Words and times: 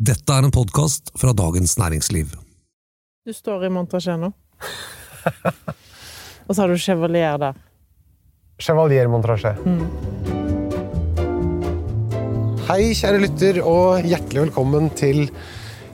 Dette 0.00 0.32
er 0.32 0.46
en 0.46 0.52
podkast 0.54 1.10
fra 1.20 1.34
Dagens 1.36 1.74
Næringsliv. 1.76 2.30
Du 3.28 3.34
står 3.36 3.66
i 3.66 3.68
Montrachet 3.68 4.16
nå. 4.16 4.30
Og 6.48 6.54
så 6.54 6.62
har 6.62 6.72
du 6.72 6.80
Chevalier 6.80 7.36
der. 7.42 7.58
Chevalier 8.64 9.10
Montrachet. 9.12 9.60
Hei, 12.70 12.80
kjære 12.96 13.20
lytter, 13.26 13.60
og 13.60 14.00
hjertelig 14.08 14.46
velkommen 14.46 14.88
til 14.96 15.26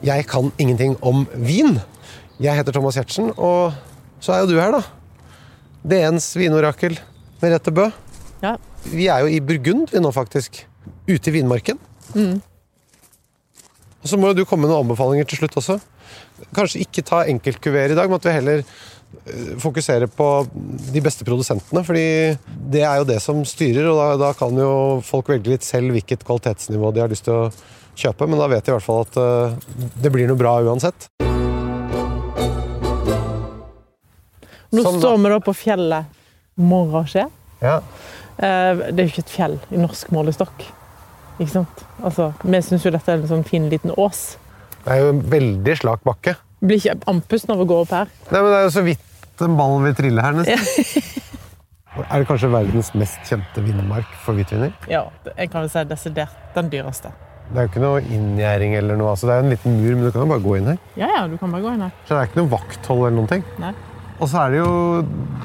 Jeg 0.06 0.30
kan 0.30 0.54
ingenting 0.54 0.94
om 1.02 1.26
vin. 1.34 1.80
Jeg 2.38 2.62
heter 2.62 2.78
Thomas 2.78 2.94
Giertsen, 2.94 3.34
og 3.34 3.74
så 4.22 4.38
er 4.38 4.44
jo 4.44 4.54
du 4.54 4.58
her, 4.62 4.78
da. 4.78 4.84
DNs 5.82 6.30
vinorakel 6.38 6.94
Merete 7.42 7.74
Bø. 7.74 7.90
Ja. 8.38 8.54
Vi 8.86 9.10
er 9.10 9.26
jo 9.26 9.34
i 9.34 9.42
Burgund 9.42 9.90
vi 9.90 9.98
nå, 9.98 10.14
faktisk. 10.14 10.62
Ute 11.10 11.32
i 11.32 11.40
vinmarken. 11.42 11.82
Og 14.06 14.10
så 14.12 14.18
må 14.22 14.28
jo 14.30 14.36
du 14.38 14.44
komme 14.46 14.62
med 14.62 14.70
noen 14.70 14.84
anbefalinger 14.84 15.26
til 15.26 15.40
slutt 15.40 15.56
også. 15.58 15.80
Kanskje 16.54 16.84
ikke 16.84 17.02
ta 17.02 17.24
enkeltkuver 17.26 17.90
i 17.90 17.96
dag, 17.98 18.06
men 18.06 18.20
at 18.20 18.28
vi 18.28 18.34
heller 18.36 18.60
eh, 18.62 19.56
fokuserer 19.58 20.06
på 20.06 20.28
de 20.94 21.02
beste 21.02 21.26
produsentene. 21.26 21.82
fordi 21.82 22.36
det 22.70 22.84
er 22.86 23.00
jo 23.00 23.08
det 23.08 23.16
som 23.24 23.40
styrer, 23.42 23.88
og 23.90 23.98
da, 23.98 24.06
da 24.28 24.30
kan 24.38 24.54
jo 24.54 25.00
folk 25.02 25.32
velge 25.34 25.50
litt 25.50 25.66
selv 25.66 25.90
hvilket 25.96 26.22
kvalitetsnivå 26.22 26.94
de 26.94 27.02
har 27.02 27.10
lyst 27.10 27.26
til 27.26 27.34
å 27.34 27.50
kjøpe, 27.98 28.30
men 28.30 28.38
da 28.38 28.46
vet 28.52 28.62
de 28.62 28.70
i 28.70 28.76
hvert 28.76 28.86
fall 28.86 29.02
at 29.08 29.18
uh, 29.18 29.90
det 29.98 30.14
blir 30.14 30.30
noe 30.30 30.38
bra 30.38 30.54
uansett. 30.62 31.10
Nå 34.70 34.86
Sånn 34.86 35.02
står 35.02 35.18
vi 35.18 35.34
da 35.34 35.42
på 35.42 35.58
fjellet 35.66 36.18
Montrachet. 36.62 37.44
Ja. 37.58 37.80
Uh, 38.38 38.86
Det 38.86 39.00
er 39.00 39.06
jo 39.08 39.10
ikke 39.16 39.26
et 39.26 39.38
fjell 39.40 39.62
i 39.74 39.82
norsk 39.82 40.14
målestokk. 40.14 40.68
Ikke 41.36 41.52
sant? 41.52 41.84
Altså, 42.00 42.30
vi 42.42 42.60
syns 42.64 42.84
jo 42.86 42.92
dette 42.94 43.12
er 43.12 43.20
en 43.20 43.28
sånn 43.28 43.44
fin 43.46 43.68
liten 43.72 43.92
ås. 44.00 44.36
Det 44.86 44.94
er 44.94 45.02
jo 45.02 45.12
en 45.12 45.22
veldig 45.30 45.74
slak 45.80 46.04
bakke. 46.06 46.36
Blir 46.64 46.80
ikke 46.80 46.96
andpusten 47.10 47.52
av 47.52 47.60
å 47.60 47.66
gå 47.68 47.80
opp 47.82 47.92
her. 47.92 48.10
Nei, 48.30 48.40
men 48.40 48.50
Det 48.52 48.58
er 48.58 48.64
jo 48.64 48.72
så 48.78 48.84
vidt 48.86 49.44
en 49.44 49.56
ball 49.58 49.76
vil 49.84 49.96
trille 49.98 50.22
her, 50.24 50.36
nesten. 50.38 51.26
er 52.10 52.22
det 52.22 52.28
kanskje 52.28 52.48
verdens 52.52 52.92
mest 52.96 53.20
kjente 53.28 53.64
vindmark 53.64 54.08
for 54.24 54.38
hvitviner? 54.38 54.72
Ja, 54.88 55.04
jeg 55.34 55.50
kan 55.52 55.66
vel 55.66 55.72
si 55.72 55.84
desidert 55.90 56.54
den 56.56 56.70
dyreste. 56.72 57.12
Det 57.46 57.60
er 57.60 57.66
jo 57.66 57.70
ikke 57.70 57.82
noe 57.84 58.00
inngjerding 58.02 58.72
eller 58.74 58.98
noe. 58.98 59.12
altså 59.12 59.28
Det 59.28 59.34
er 59.34 59.42
jo 59.42 59.44
en 59.44 59.52
liten 59.52 59.76
mur, 59.78 59.92
men 59.92 60.06
du 60.06 60.10
kan 60.14 60.24
jo 60.24 60.30
bare 60.32 60.44
gå 60.46 60.54
inn 60.58 60.70
her. 60.72 60.78
Ja, 60.98 61.10
ja, 61.12 61.26
du 61.30 61.36
kan 61.38 61.52
bare 61.54 61.62
gå 61.62 61.74
inn 61.76 61.84
her. 61.84 61.92
Så 62.06 62.14
det 62.14 62.22
er 62.22 62.30
ikke 62.30 62.40
noe 62.40 62.52
vakthold 62.56 63.02
eller 63.04 63.16
noen 63.20 63.30
ting. 63.30 63.44
Nei. 63.62 63.74
Og 64.16 64.30
så 64.32 64.40
er 64.46 64.54
det 64.54 64.62
jo 64.62 64.72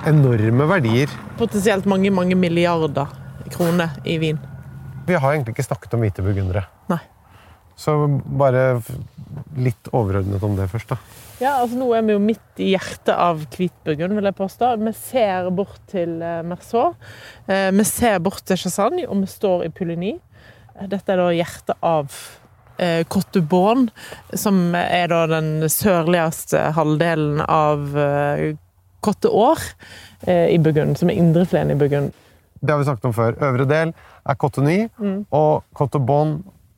enorme 0.10 0.70
verdier. 0.72 1.12
Potensielt 1.38 1.86
mange, 1.92 2.10
mange 2.16 2.38
milliarder 2.40 3.12
kroner 3.52 4.00
i 4.08 4.16
vin. 4.22 4.40
Vi 5.12 5.18
har 5.20 5.34
egentlig 5.36 5.58
ikke 5.58 5.68
snakket 5.68 5.96
om 5.98 6.04
hvite 6.06 6.24
burgundere. 6.24 6.64
Nei. 6.92 7.02
Så 7.82 7.96
bare 8.38 8.64
litt 9.58 9.90
overordnet 9.96 10.44
om 10.46 10.54
det 10.58 10.68
først, 10.72 10.92
da. 10.94 10.98
Ja, 11.42 11.56
altså 11.64 11.80
Nå 11.80 11.88
er 11.98 12.04
vi 12.06 12.14
jo 12.14 12.22
midt 12.22 12.60
i 12.62 12.68
hjertet 12.76 13.16
av 13.16 13.40
Kvitburgund, 13.52 14.14
vil 14.14 14.28
jeg 14.30 14.38
påstå. 14.38 14.70
Vi 14.84 14.92
ser 15.00 15.48
bort 15.58 15.80
til 15.90 16.20
eh, 16.22 16.44
Merceau. 16.46 16.92
Eh, 17.50 17.72
Vi 17.74 17.86
ser 17.90 18.20
bort 18.22 18.44
til 18.46 18.60
Chassagne, 18.62 19.08
og 19.10 19.24
vi 19.24 19.32
står 19.32 19.66
i 19.66 19.72
Pouligny. 19.74 20.14
Eh, 20.78 20.86
Dette 20.92 21.16
er 21.16 21.24
da 21.24 21.32
hjertet 21.36 21.76
av 21.82 22.14
Côte 23.14 23.44
d'Or, 23.46 23.84
som 24.34 24.56
er 24.74 25.12
da 25.12 25.20
den 25.30 25.68
sørligste 25.70 26.64
halvdelen 26.74 27.44
av 27.46 27.84
Côte 29.06 29.28
d'Or 29.30 29.60
eh, 30.26 30.48
i 30.56 30.58
Burgund, 30.58 30.98
som 30.98 31.12
er 31.12 31.20
indrefleten 31.22 31.76
i 31.76 31.78
Burgund. 31.78 32.16
Det 32.62 32.74
har 32.74 32.82
vi 32.82 32.88
snakket 32.88 33.08
om 33.10 33.14
før. 33.18 33.38
Øvre 33.42 33.66
del 33.70 33.94
er 34.26 34.38
Cotonou, 34.38 34.90
og 35.32 35.64
Cotobon 35.74 36.36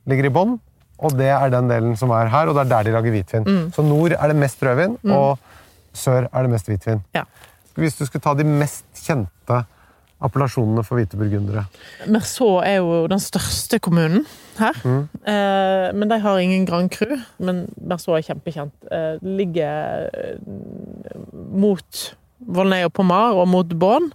ligger 0.08 0.30
i 0.30 0.32
bånn. 0.32 0.56
Og 1.04 1.12
det 1.18 1.28
er 1.28 1.50
den 1.52 1.68
delen 1.68 1.96
som 2.00 2.12
er 2.14 2.30
her, 2.32 2.48
og 2.48 2.56
det 2.56 2.64
er 2.64 2.70
der 2.70 2.86
de 2.86 2.94
lager 2.94 3.12
hvitvin. 3.12 3.48
Så 3.74 3.84
nord 3.84 4.14
er 4.16 4.30
det 4.30 4.36
mest 4.38 4.62
rødvin, 4.64 4.96
og 5.12 5.38
sør 5.92 6.28
er 6.30 6.46
det 6.46 6.50
mest 6.54 6.70
hvitvin. 6.70 7.02
Ja. 7.14 7.26
Hvis 7.74 7.98
du 7.98 8.06
skulle 8.06 8.22
ta 8.22 8.34
de 8.38 8.46
mest 8.46 8.86
kjente 9.04 9.64
appellasjonene 10.24 10.84
for 10.86 10.98
hvite 10.98 11.18
burgundere 11.18 11.64
Merceau 12.08 12.60
er 12.64 12.78
jo 12.78 13.04
den 13.10 13.20
største 13.20 13.80
kommunen 13.82 14.24
her. 14.58 14.76
Eh, 14.86 15.88
men 15.96 16.10
de 16.10 16.18
har 16.22 16.38
ingen 16.38 16.66
Grand 16.68 16.90
Cru. 16.94 17.16
Men 17.42 17.64
Merceau 17.80 18.14
er 18.14 18.22
kjempekjent. 18.22 18.74
Eh, 18.94 19.16
ligger 19.24 20.06
eh, 20.14 20.36
mot 21.50 22.04
Volnay 22.46 22.86
og 22.86 22.92
Pomar 22.96 23.36
og 23.38 23.48
mot 23.50 23.76
Bonn, 23.80 24.10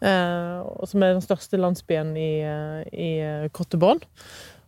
eh, 0.00 0.60
som 0.86 1.02
er 1.02 1.14
den 1.14 1.24
største 1.24 1.60
landsbyen 1.60 2.12
i, 2.16 2.32
eh, 2.44 2.82
i 2.92 3.10
Côte 3.56 3.80
d'Or. 3.80 4.02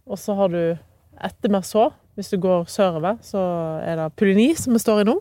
Og 0.07 0.19
så 0.19 0.35
har 0.37 0.49
du 0.49 0.79
etter 1.23 1.53
Merceau, 1.53 1.93
hvis 2.17 2.29
du 2.29 2.37
går 2.43 2.67
sørover, 2.69 3.17
så 3.25 3.41
er 3.81 3.97
det 3.97 4.09
Pouligny, 4.21 4.51
som 4.59 4.75
vi 4.75 4.81
står 4.83 5.01
i 5.01 5.07
nå. 5.09 5.15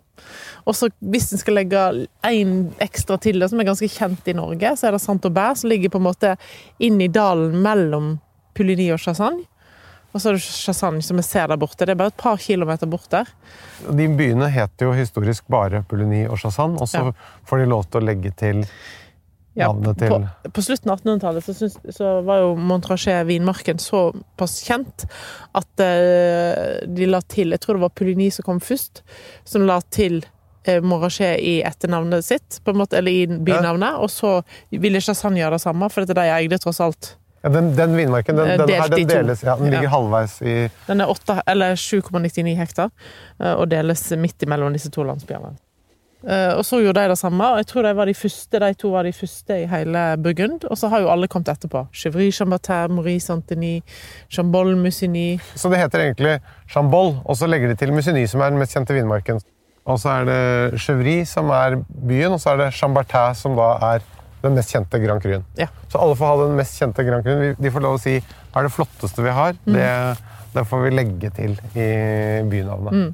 Og 0.68 0.76
så 0.76 0.90
hvis 1.00 1.30
en 1.32 1.40
skal 1.40 1.56
legge 1.62 1.84
én 2.28 2.74
ekstra 2.84 3.20
til, 3.22 3.40
det, 3.40 3.50
som 3.50 3.62
er 3.62 3.70
ganske 3.70 3.88
kjent 3.92 4.28
i 4.28 4.36
Norge, 4.36 4.74
så 4.76 4.90
er 4.90 4.98
det 4.98 5.04
Saint-Aubert, 5.04 5.62
som 5.62 5.72
ligger 5.72 5.94
på 5.94 6.02
en 6.02 6.10
måte 6.10 6.36
inn 6.84 7.00
i 7.00 7.08
dalen 7.12 7.56
mellom 7.64 8.18
Pouligny 8.58 8.90
og 8.92 9.00
Chassagne. 9.00 9.48
Og 10.12 10.20
så 10.20 10.30
er 10.32 10.38
det 10.38 10.44
Chassagne, 10.44 11.02
som 11.06 11.20
vi 11.20 11.24
ser 11.24 11.48
der 11.48 11.60
borte. 11.62 11.86
Det 11.86 11.94
er 11.94 12.00
bare 12.00 12.12
et 12.12 12.18
par 12.20 12.38
kilometer 12.42 12.90
bort 12.92 13.08
der. 13.14 13.30
De 13.88 14.08
byene 14.18 14.50
heter 14.52 14.90
jo 14.90 14.96
historisk 14.98 15.48
bare 15.52 15.84
Pouligny 15.88 16.26
og 16.28 16.40
Chassan, 16.42 16.76
og 16.82 16.90
så 16.92 17.06
Ja. 17.08 17.14
får 17.48 17.64
de 17.64 17.70
lov 17.72 17.86
til 17.90 18.02
å 18.02 18.06
legge 18.06 18.32
til 18.36 18.66
Ja, 19.54 19.68
navnet 19.68 19.98
til 20.00 20.08
på, 20.10 20.52
på 20.56 20.62
slutten 20.64 20.92
av 20.92 21.02
1800-tallet 21.02 21.44
så, 21.44 21.70
så 21.92 22.12
var 22.24 22.38
jo 22.40 22.52
Montrachet 22.56 23.26
vinmarken 23.28 23.80
såpass 23.84 24.62
kjent 24.64 25.04
at 25.54 25.84
uh, 25.84 26.88
de 26.88 27.06
la 27.10 27.20
til 27.28 27.52
Jeg 27.52 27.60
tror 27.60 27.76
det 27.76 27.82
var 27.84 27.90
Pouligny 27.90 28.30
som 28.32 28.48
kom 28.48 28.62
først, 28.64 29.04
som 29.44 29.66
la 29.68 29.82
til 29.92 30.22
Morachet 30.84 31.40
i 31.42 31.56
etternavnet 31.66 32.24
sitt, 32.24 32.60
på 32.64 32.70
en 32.70 32.78
måte, 32.78 33.00
eller 33.00 33.12
i 33.12 33.26
bynavnet. 33.26 33.96
Og 33.98 34.12
så 34.14 34.44
ville 34.70 35.02
Chassagne 35.02 35.40
gjøre 35.42 35.58
det 35.58 35.64
samme, 35.64 35.90
for 35.90 36.06
dette 36.06 36.14
de 36.20 36.30
eide 36.30 36.60
tross 36.62 36.80
alt. 36.86 37.16
Ja, 37.44 37.50
Den, 37.50 37.72
den 37.76 37.96
vinmarken 37.98 38.36
den, 38.38 38.48
Eh, 38.50 38.58
den 38.58 38.70
her 38.70 38.88
den 38.90 39.08
deles, 39.10 39.44
ja, 39.44 39.56
den 39.56 39.66
ligger 39.72 39.84
Ja. 39.84 39.90
halvveis 39.90 40.42
i 40.42 40.70
Den 40.88 41.02
er 41.02 41.06
åtte- 41.10 41.42
eller 41.48 41.76
7,99 41.76 42.56
hektar, 42.58 42.90
eh, 43.42 43.54
og 43.54 43.70
deles 43.72 44.12
midt 44.18 44.44
imellom 44.44 44.74
disse 44.74 44.90
to 44.92 45.04
landsbyene. 45.04 45.56
Eh, 46.28 46.54
Og 46.58 46.62
så 46.66 46.78
gjorde 46.84 47.02
de 47.02 47.10
det 47.10 47.18
samme, 47.18 47.42
og 47.44 47.58
jeg 47.58 47.66
tror 47.68 47.82
de 47.82 47.96
var 47.98 48.06
de 48.06 48.14
første, 48.14 48.60
de 48.60 48.74
to 48.74 48.90
var 48.94 49.04
de 49.04 49.12
første 49.14 49.56
i 49.64 49.66
hele 49.66 50.18
Burgund. 50.22 50.64
Og 50.70 50.78
så 50.78 50.88
har 50.90 51.00
jo 51.02 51.10
alle 51.10 51.28
kommet 51.28 51.48
etterpå. 51.50 51.88
Chevry, 51.94 52.30
Chambertin, 52.32 52.94
Maurice 52.94 53.34
Antony, 53.34 53.82
Chambol, 54.30 54.76
Musigny. 54.78 55.40
Så 55.56 55.70
det 55.70 55.80
heter 55.80 56.00
egentlig 56.00 56.40
Chambol, 56.70 57.16
og 57.26 57.36
så 57.38 57.48
legger 57.50 57.68
de 57.70 57.76
til 57.76 57.92
Musigny, 57.94 58.28
som 58.28 58.42
er 58.42 58.50
den 58.52 58.60
mest 58.60 58.76
kjente 58.78 58.94
vinmarken. 58.94 59.42
Og 59.86 59.98
så 59.98 60.10
er 60.22 60.26
det 60.26 60.80
Chevry, 60.80 61.24
som 61.26 61.50
er 61.50 61.80
byen, 62.08 62.32
og 62.34 62.40
så 62.40 62.52
er 62.54 62.58
det 62.58 62.74
Chambertin, 62.74 63.34
som 63.36 63.56
da 63.58 63.72
er 63.96 64.00
den 64.42 64.58
mest 64.58 64.74
kjente 64.74 65.00
Grand 65.02 65.24
Cruen. 65.24 65.46
Ja. 65.60 65.68
Så 65.92 66.02
alle 66.02 66.18
får 66.18 66.26
ha 66.32 66.36
den 66.46 66.56
mest 66.60 66.80
kjente 66.80 67.06
Grand 67.08 67.26
Cruen. 67.26 67.56
De 67.60 67.72
får 67.72 67.86
lov 67.86 67.98
å 67.98 68.02
si 68.02 68.18
hva 68.20 68.62
er 68.62 68.70
det 68.70 68.76
flotteste 68.76 69.26
vi 69.26 69.34
har. 69.38 69.58
Det, 69.66 69.90
det 70.54 70.68
får 70.70 70.86
vi 70.86 70.94
legge 70.96 71.34
til 71.38 71.58
i 71.76 71.90
bynavnet. 72.52 73.14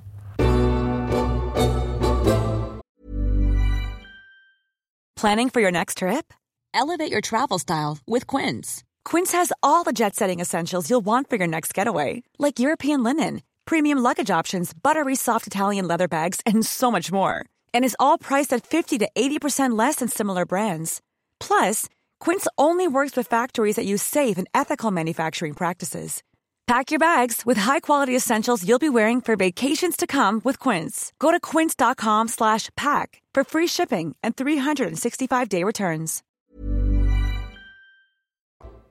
Planning 5.17 5.49
for 5.49 5.61
your 5.61 5.71
next 5.71 5.97
trip? 5.97 6.31
Elevate 6.75 7.11
your 7.11 7.21
travel 7.21 7.57
style 7.57 7.97
with 8.05 8.27
Quince. 8.27 8.83
Quince 9.03 9.31
has 9.31 9.51
all 9.63 9.83
the 9.83 9.91
jet 9.91 10.15
setting 10.15 10.39
essentials 10.39 10.89
you'll 10.91 11.05
want 11.05 11.27
for 11.27 11.37
your 11.37 11.47
next 11.47 11.73
getaway, 11.73 12.21
like 12.37 12.59
European 12.59 13.01
linen, 13.03 13.41
premium 13.65 13.97
luggage 13.97 14.29
options, 14.29 14.73
buttery 14.73 15.15
soft 15.15 15.47
Italian 15.47 15.87
leather 15.87 16.07
bags, 16.07 16.39
and 16.45 16.63
so 16.63 16.91
much 16.91 17.11
more. 17.11 17.43
And 17.73 17.83
is 17.83 17.95
all 17.99 18.19
priced 18.19 18.53
at 18.53 18.67
50 18.67 18.99
to 18.99 19.09
80% 19.17 19.75
less 19.75 19.95
than 19.95 20.07
similar 20.07 20.45
brands. 20.45 21.01
Plus, 21.39 21.89
Quince 22.19 22.47
only 22.57 22.87
works 22.87 23.17
with 23.17 23.27
factories 23.27 23.75
that 23.75 23.85
use 23.85 24.03
safe 24.03 24.37
and 24.37 24.47
ethical 24.53 24.91
manufacturing 24.91 25.53
practices. 25.53 26.21
Pack 26.67 26.91
your 26.91 26.99
bags 26.99 27.45
with 27.45 27.57
high-quality 27.57 28.13
essentials 28.13 28.67
you'll 28.67 28.77
be 28.77 28.89
wearing 28.89 29.21
for 29.21 29.37
vacations 29.37 29.95
to 29.95 30.05
come 30.05 30.41
with 30.43 30.59
Quince. 30.59 31.13
Go 31.17 31.31
to 31.31 31.39
quince.com 31.39 32.27
slash 32.27 32.69
pack 32.75 33.21
for 33.33 33.45
free 33.45 33.67
shipping 33.67 34.17
and 34.21 34.35
365-day 34.35 35.63
returns. 35.63 36.23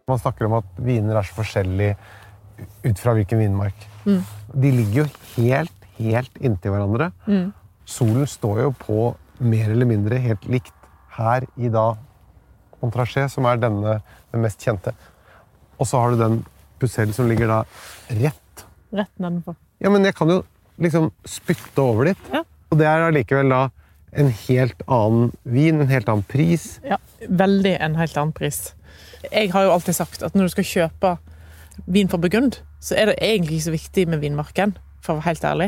Man 0.09 0.19
snakker 0.19 0.47
om 0.47 0.55
at 0.63 0.65
viner 0.79 1.19
er 1.19 1.27
så 1.27 1.35
forskjellige 1.35 1.97
ut 2.87 2.99
fra 2.99 3.13
hvilken 3.13 3.43
vinmark. 3.43 3.87
De 4.55 4.71
ligger 4.71 5.03
jo 5.03 5.07
helt, 5.37 5.87
helt 5.99 6.41
inntil 6.41 6.73
hverandre. 6.73 7.11
Solen 7.85 8.27
står 8.27 8.61
jo 8.63 8.73
på 8.87 9.01
mer 9.39 9.69
eller 9.69 9.91
mindre 9.91 10.17
helt 10.23 10.47
likt 10.49 10.73
her 11.19 11.45
i 11.61 11.69
da 11.69 11.91
Montrachet, 12.87 13.31
som 13.33 13.47
er 13.51 13.59
denne 13.63 13.99
den 14.33 14.43
mest 14.45 14.63
kjente. 14.65 14.95
Og 15.79 15.87
så 15.91 16.01
har 16.01 16.15
du 16.15 16.21
den 16.23 16.39
Pucelle 16.81 17.13
som 17.17 17.29
ligger 17.29 17.49
da 17.51 17.59
rett. 18.23 18.65
Rett 18.97 19.13
nedenfor. 19.21 19.57
Ja, 19.83 19.91
men 19.93 20.05
jeg 20.07 20.15
kan 20.17 20.31
jo 20.33 20.43
liksom 20.81 21.11
spytte 21.29 21.83
over 21.83 22.11
dit. 22.11 22.27
Ja. 22.33 22.43
Og 22.73 22.79
det 22.81 22.87
er 22.89 23.07
allikevel 23.07 23.49
da 23.53 23.63
en 24.17 24.31
helt 24.47 24.81
annen 24.89 25.31
vin, 25.45 25.81
en 25.83 25.91
helt 25.93 26.09
annen 26.09 26.25
pris. 26.29 26.79
Ja, 26.87 26.97
veldig 27.29 27.75
en 27.85 27.97
helt 28.01 28.17
annen 28.17 28.33
pris. 28.37 28.73
Jeg 29.33 29.51
har 29.53 29.67
jo 29.67 29.73
alltid 29.75 29.97
sagt 29.99 30.23
at 30.25 30.37
når 30.37 30.49
du 30.49 30.55
skal 30.57 30.69
kjøpe 30.69 31.15
vin 31.93 32.09
fra 32.09 32.21
Burgund, 32.23 32.61
så 32.81 32.97
er 32.97 33.11
det 33.11 33.19
egentlig 33.25 33.59
ikke 33.59 33.67
så 33.69 33.75
viktig 33.77 34.07
med 34.15 34.23
vinmarken. 34.25 34.77
for 35.07 35.15
å 35.15 35.21
være 35.21 35.29
helt 35.29 35.45
ærlig. 35.47 35.67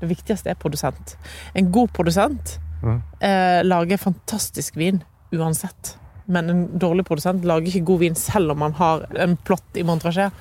Det 0.00 0.08
viktigste 0.10 0.50
er 0.50 0.56
produsent. 0.58 1.12
En 1.54 1.68
god 1.72 1.92
produsent 1.94 2.56
Mm. 2.82 3.02
eh, 3.20 3.60
lager 3.62 3.96
fantastisk 4.00 4.74
vin 4.80 5.02
uansett. 5.36 5.96
Men 6.30 6.52
en 6.52 6.66
dårlig 6.78 7.04
produsent 7.08 7.46
lager 7.48 7.70
ikke 7.70 7.88
god 7.90 8.02
vin 8.04 8.18
selv 8.18 8.54
om 8.54 8.62
man 8.62 8.76
har 8.78 9.06
en 9.18 9.36
plott 9.46 9.80
i 9.80 9.84
Montrachet. 9.86 10.34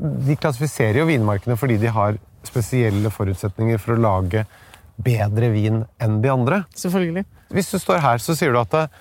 De 0.00 0.36
klassifiserer 0.40 1.02
jo 1.02 1.08
vinmarkene 1.10 1.58
fordi 1.60 1.76
de 1.80 1.92
har 1.92 2.18
spesielle 2.46 3.12
forutsetninger 3.12 3.80
for 3.80 3.94
å 3.94 4.00
lage 4.00 4.46
bedre 5.00 5.50
vin 5.52 5.84
enn 6.02 6.18
de 6.24 6.32
andre. 6.32 6.64
Selvfølgelig. 6.76 7.24
Hvis 7.54 7.70
du 7.72 7.78
står 7.80 8.02
her, 8.04 8.22
så 8.22 8.36
sier 8.36 8.52
du 8.52 8.60
at 8.60 8.76
eh, 8.76 9.00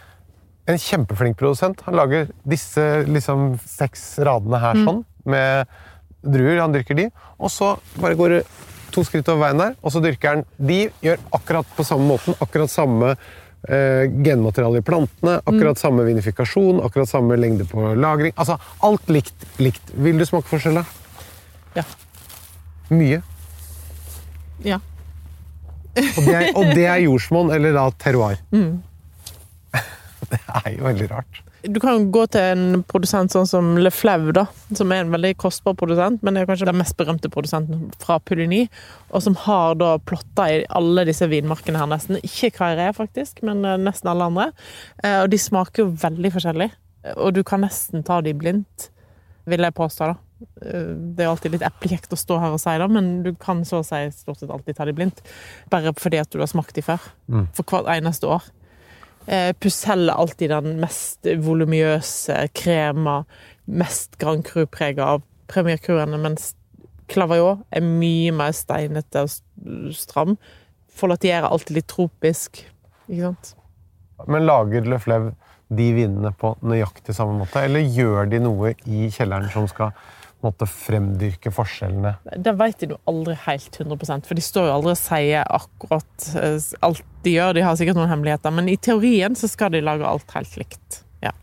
en 0.69 0.79
kjempeflink 0.79 1.37
produsent 1.39 1.81
han 1.85 1.97
lager 1.97 2.29
disse 2.47 2.83
liksom, 3.09 3.53
seks 3.63 4.11
radene 4.25 4.61
her 4.61 4.81
sånn, 4.85 5.03
med 5.29 5.71
druer. 6.21 6.59
Han 6.61 6.75
dyrker 6.75 6.99
de, 6.99 7.09
og 7.39 7.51
så 7.53 7.73
bare 7.99 8.17
går 8.19 8.37
det 8.37 8.41
to 8.93 9.03
skritt 9.05 9.27
over 9.31 9.47
veien 9.47 9.61
der, 9.61 9.75
og 9.81 9.93
så 9.93 10.01
dyrker 10.03 10.35
han 10.35 10.47
de. 10.57 10.81
Gjør 11.05 11.21
akkurat 11.37 11.75
på 11.77 11.85
samme 11.87 12.09
måten, 12.09 12.37
akkurat 12.43 12.71
samme 12.73 13.15
eh, 13.67 14.05
genmateriale 14.23 14.79
i 14.79 14.85
plantene, 14.85 15.39
akkurat 15.43 15.79
samme 15.81 16.05
vinifikasjon, 16.07 16.79
akkurat 16.85 17.09
samme 17.09 17.37
lengde 17.39 17.65
på 17.69 17.93
lagring. 17.99 18.33
Altså, 18.39 18.59
alt 18.85 19.09
likt. 19.11 19.47
likt. 19.59 19.91
Vil 19.95 20.19
du 20.21 20.25
smake 20.27 20.47
forskjell, 20.51 20.79
da? 20.79 20.85
Ja. 21.75 21.83
Mye. 22.89 23.21
ja. 24.65 24.79
Og 25.99 26.23
det 26.23 26.33
er, 26.35 26.49
og 26.55 26.69
det 26.77 26.85
er 26.87 27.01
jordsmonn, 27.03 27.51
eller 27.51 27.73
da 27.75 27.89
terroir. 27.99 28.39
Det 30.29 30.37
er 30.45 30.73
jo 30.75 30.83
veldig 30.85 31.05
rart. 31.09 31.39
Du 31.63 31.75
kan 31.83 32.05
gå 32.11 32.21
til 32.31 32.39
en 32.53 32.83
produsent 32.87 33.33
sånn 33.33 33.47
som 33.49 33.73
Le 33.83 33.91
Flau, 33.91 34.29
da, 34.35 34.45
som 34.77 34.91
er 34.95 35.01
en 35.03 35.11
veldig 35.11 35.33
kostbar 35.41 35.75
produsent, 35.79 36.21
men 36.23 36.37
er 36.39 36.45
kanskje 36.47 36.69
den 36.69 36.77
mest 36.79 36.95
berømte 36.99 37.27
produsenten 37.33 37.89
fra 37.99 38.15
Puligny, 38.23 38.61
og 39.11 39.25
som 39.25 39.35
har 39.43 39.75
da 39.75 39.97
plotta 39.99 40.45
i 40.53 40.61
alle 40.79 41.03
disse 41.09 41.27
vinmarkene 41.27 41.81
her, 41.81 41.89
nesten. 41.91 42.21
Ikke 42.23 42.53
Kairé, 42.55 42.85
faktisk, 42.95 43.41
men 43.43 43.65
eh, 43.67 43.75
nesten 43.81 44.07
alle 44.11 44.29
andre. 44.31 44.45
Eh, 45.03 45.17
Og 45.25 45.29
de 45.33 45.39
smaker 45.41 45.83
jo 45.83 45.89
veldig 45.99 46.31
forskjellig, 46.37 46.69
og 47.17 47.33
du 47.35 47.43
kan 47.43 47.59
nesten 47.65 48.05
ta 48.07 48.21
de 48.23 48.31
blindt, 48.39 48.87
vil 49.49 49.65
jeg 49.67 49.75
påstå, 49.75 50.07
da. 50.13 50.15
Eh, 50.63 50.93
Det 51.17 51.25
er 51.25 51.33
alltid 51.33 51.57
litt 51.57 51.67
eplekjekt 51.67 52.15
å 52.15 52.21
stå 52.23 52.39
her 52.39 52.55
og 52.55 52.61
si 52.63 52.77
det, 52.79 52.87
men 52.95 53.11
du 53.25 53.33
kan 53.35 53.65
så 53.67 53.81
å 53.81 53.85
si 53.87 53.99
stort 54.15 54.39
sett 54.39 54.49
alltid 54.55 54.77
ta 54.79 54.87
de 54.87 54.95
blindt. 54.95 55.19
Bare 55.69 55.91
fordi 55.91 56.21
at 56.23 56.31
du 56.31 56.39
har 56.39 56.47
smakt 56.47 56.71
de 56.79 56.81
før. 56.87 57.03
For 57.51 57.63
hvert 57.67 57.91
eneste 57.99 58.31
år. 58.31 58.47
Eh, 59.27 59.51
Pucelle 59.59 60.11
er 60.11 60.21
alltid 60.21 60.53
den 60.53 60.79
mest 60.81 61.27
volumiøse, 61.43 62.37
krema, 62.57 63.23
mest 63.65 64.17
Grand 64.21 64.45
Cru-prega 64.47 65.15
av 65.15 65.25
Premier 65.49 65.81
Cruene, 65.81 66.17
mens 66.21 66.53
Clavaillot 67.09 67.65
er 67.73 67.85
mye 67.85 68.31
mer 68.35 68.53
steinete 68.53 69.25
og 69.25 69.93
stram. 69.97 70.37
Follatier 70.93 71.41
er 71.41 71.49
alltid 71.49 71.79
litt 71.79 71.89
tropisk. 71.89 72.63
Ikke 73.09 73.31
sant? 73.31 73.53
Men 74.27 74.45
lager 74.45 74.85
Le 74.85 74.99
Fleu 75.01 75.31
de 75.69 75.87
vinene 75.93 76.31
på 76.37 76.55
nøyaktig 76.65 77.13
samme 77.15 77.37
måte, 77.37 77.61
eller 77.65 77.85
gjør 77.85 78.29
de 78.29 78.41
noe 78.41 78.73
i 78.89 79.09
kjelleren 79.13 79.51
som 79.53 79.67
skal 79.69 79.93
måte, 80.45 80.67
fremdyrke 80.69 81.51
forskjellene? 81.53 82.15
Det 82.37 82.53
vet 82.59 82.81
de 82.81 82.93
jo 82.93 82.99
aldri 83.09 83.35
helt 83.45 83.79
100% 83.79 84.29
for 84.29 84.39
de 84.39 84.43
står 84.45 84.69
jo 84.69 84.75
aldri 84.77 84.93
og 84.93 84.99
sier 84.99 85.47
akkurat 85.59 86.29
eh, 86.39 86.69
alt 86.85 87.03
de 87.25 87.33
gjør. 87.35 87.57
De 87.57 87.65
har 87.65 87.79
sikkert 87.79 87.99
noen 87.99 88.11
hemmeligheter, 88.11 88.53
men 88.55 88.69
i 88.71 88.77
teorien 88.79 89.35
så 89.35 89.49
skal 89.51 89.73
de 89.75 89.83
lage 89.83 90.07
alt 90.07 90.35
helt 90.37 90.55
likt. 90.61 91.01
Ja. 91.25 91.33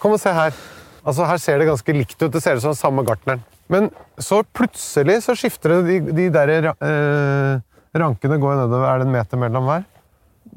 Kom 0.00 0.16
og 0.16 0.20
se 0.22 0.34
her. 0.36 0.56
Altså, 1.00 1.24
her 1.24 1.40
ser 1.40 1.60
det 1.60 1.70
ganske 1.70 1.96
likt 1.96 2.18
ut. 2.20 2.32
Det 2.32 2.42
ser 2.44 2.60
ut 2.60 2.64
som 2.64 2.76
samme 2.76 3.04
gartneren. 3.08 3.42
Men 3.70 3.88
så 4.20 4.42
plutselig 4.44 5.22
så 5.24 5.36
skifter 5.38 5.76
det. 5.76 5.80
De, 5.86 6.16
de 6.18 6.28
der 6.34 6.70
eh, 6.72 7.62
rankene 7.96 8.38
går 8.42 8.58
nedover. 8.64 8.88
Er 8.90 9.00
det 9.00 9.08
en 9.08 9.14
meter 9.14 9.40
mellom 9.40 9.68
hver? 9.70 9.86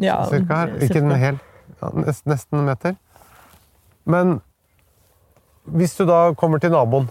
ja 0.02 0.24
Cirka 0.30 0.64
her. 0.64 0.74
Ikke 0.84 1.02
en 1.04 1.16
hel. 1.22 1.40
Ja, 1.80 1.92
nesten 2.00 2.60
en 2.60 2.68
meter. 2.68 2.98
Men 4.10 4.40
hvis 5.72 5.96
du 5.98 6.06
da 6.06 6.34
kommer 6.40 6.60
til 6.60 6.72
naboen, 6.74 7.10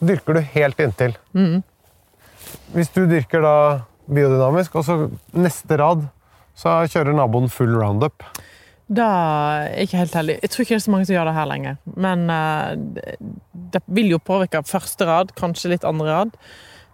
så 0.00 0.06
dyrker 0.08 0.34
du 0.34 0.40
helt 0.54 0.80
inntil. 0.80 1.16
Mm. 1.36 1.62
Hvis 2.74 2.88
du 2.94 3.02
dyrker 3.10 3.42
da 3.44 3.54
biodynamisk, 4.10 4.74
og 4.80 4.84
så 4.86 4.96
neste 5.36 5.76
rad 5.78 6.06
så 6.56 6.80
kjører 6.90 7.14
naboen 7.16 7.48
full 7.52 7.74
roundup. 7.78 8.24
Da 8.90 9.04
er 9.06 9.68
jeg 9.76 9.86
ikke 9.86 10.00
helt 10.00 10.14
heldig. 10.18 10.34
Jeg 10.42 10.50
tror 10.50 10.64
ikke 10.64 10.74
det 10.74 10.80
er 10.80 10.86
så 10.86 10.90
mange 10.90 11.06
som 11.06 11.14
gjør 11.14 11.28
det 11.30 11.34
her 11.36 11.46
lenger. 11.46 11.76
Men 11.94 12.24
uh, 12.26 12.74
det- 13.70 13.84
vil 13.86 14.10
jo 14.10 14.18
påvirke 14.18 14.64
første 14.66 15.06
rad, 15.06 15.30
kanskje 15.38 15.70
litt 15.70 15.84
andre 15.86 16.06
rad, 16.10 16.30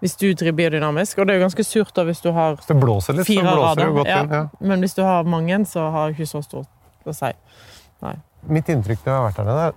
hvis 0.02 0.16
du 0.20 0.26
driver 0.36 0.52
biodynamisk. 0.58 1.18
Og 1.18 1.26
det 1.26 1.34
er 1.34 1.40
jo 1.40 1.46
ganske 1.46 1.64
surt 1.64 1.94
da 1.96 2.04
hvis 2.04 2.20
du 2.20 2.28
har 2.36 2.58
Hvis 2.58 2.68
det 2.68 2.76
blåser 2.82 3.16
litt, 3.16 3.24
så 3.24 3.32
fire 3.32 3.48
blåser 3.48 3.80
rader. 3.80 3.92
godt 3.96 4.06
Ja. 4.12 4.20
inn. 4.22 4.30
Ja. 4.30 4.42
Men 4.60 4.80
hvis 4.84 4.94
du 4.94 5.02
har 5.02 5.22
mange, 5.24 5.56
så 5.64 5.90
har 5.90 6.10
det 6.10 6.18
ikke 6.18 6.28
så 6.34 6.42
stort 6.44 6.68
å 7.06 7.14
si. 7.16 7.32
Mitt 8.46 8.68
inntrykk 8.68 9.00
når 9.06 9.10
jeg 9.10 9.16
har 9.16 9.24
vært 9.30 9.36
her 9.40 9.44
nede, 9.48 9.72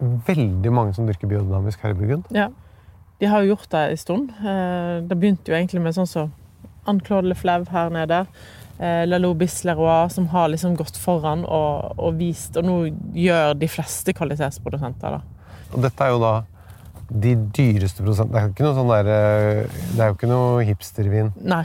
veldig 0.00 0.72
mange 0.72 0.94
som 0.96 1.06
dyrker 1.08 1.28
biodynamisk 1.30 1.80
her 1.84 1.94
i 1.94 1.98
Burgund. 1.98 2.24
Ja. 2.34 2.48
De 3.20 3.28
har 3.28 3.42
jo 3.44 3.54
gjort 3.54 3.68
det 3.70 3.82
en 3.90 3.96
stund. 4.00 4.30
Eh, 4.40 5.00
Det 5.08 5.16
begynte 5.18 5.52
jo 5.52 5.56
egentlig 5.58 5.82
med 5.84 5.94
sånn 5.94 6.08
som 6.08 6.32
Anne-Claude 6.88 7.28
Le 7.28 7.64
her 7.70 7.90
nede. 7.90 8.26
eh, 8.80 9.04
Lalo 9.06 9.34
Bisleroy, 9.34 10.08
som 10.08 10.26
har 10.28 10.48
liksom 10.48 10.74
gått 10.76 10.96
foran 10.96 11.44
og, 11.44 11.98
og 11.98 12.14
vist, 12.16 12.56
og 12.56 12.64
nå 12.64 12.76
gjør 13.12 13.58
de 13.58 13.68
fleste 13.68 14.14
kvalitetsprodusenter 14.16 15.18
det. 15.18 15.20
Og 15.74 15.82
dette 15.82 16.00
er 16.06 16.14
jo 16.14 16.18
da 16.22 16.32
de 17.10 17.34
dyreste 17.52 18.02
prosentene. 18.02 18.32
Det 18.32 18.40
er 18.40 18.46
jo 18.48 18.54
ikke 18.54 18.64
noe 18.64 18.78
sånn 18.78 18.92
der, 18.94 19.10
eh, 19.12 19.82
det 19.96 20.00
er 20.00 20.08
jo 20.08 20.16
ikke 20.16 20.30
noe 20.30 20.64
hipstervin. 20.64 21.32
Nei. 21.44 21.64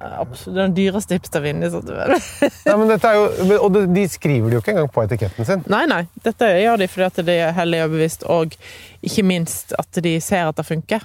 Absolutt. 0.00 0.56
Den 0.58 0.74
dyreste 0.76 1.16
hipstervinen 1.18 1.66
i 1.66 1.70
sortimentet. 1.72 2.24
Nei, 2.68 2.74
men 2.80 2.88
dette 2.92 3.10
er 3.10 3.18
jo, 3.18 3.58
og 3.64 3.72
de- 3.74 3.86
de 3.94 4.04
skriver 4.08 4.48
det 4.50 4.58
jo 4.58 4.62
ikke 4.62 4.74
engang 4.76 4.90
på 4.94 5.04
etiketten 5.06 5.48
sin. 5.48 5.64
Nei, 5.72 5.84
nei. 5.90 6.00
Dette 6.24 6.48
gjør 6.62 6.78
de 6.82 6.88
fordi 6.92 7.06
at 7.08 7.20
de 7.28 7.36
er 7.48 7.54
hellig 7.58 7.80
bevisst, 7.92 8.24
og 8.30 8.54
ikke 9.04 9.24
minst 9.28 9.74
at 9.78 10.00
de 10.04 10.14
ser 10.24 10.48
at 10.50 10.56
det 10.60 10.66
funker. 10.68 11.04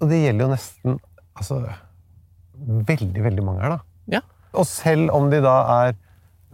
Og 0.00 0.08
det 0.10 0.22
gjelder 0.24 0.46
jo 0.46 0.52
nesten 0.54 0.98
altså, 1.38 1.60
veldig, 2.92 3.22
veldig 3.24 3.44
mange 3.46 3.62
her, 3.64 3.76
da. 3.76 3.80
Ja. 4.18 4.22
Og 4.58 4.66
selv 4.68 5.10
om 5.14 5.30
de 5.32 5.40
da 5.44 5.56
er 5.86 5.94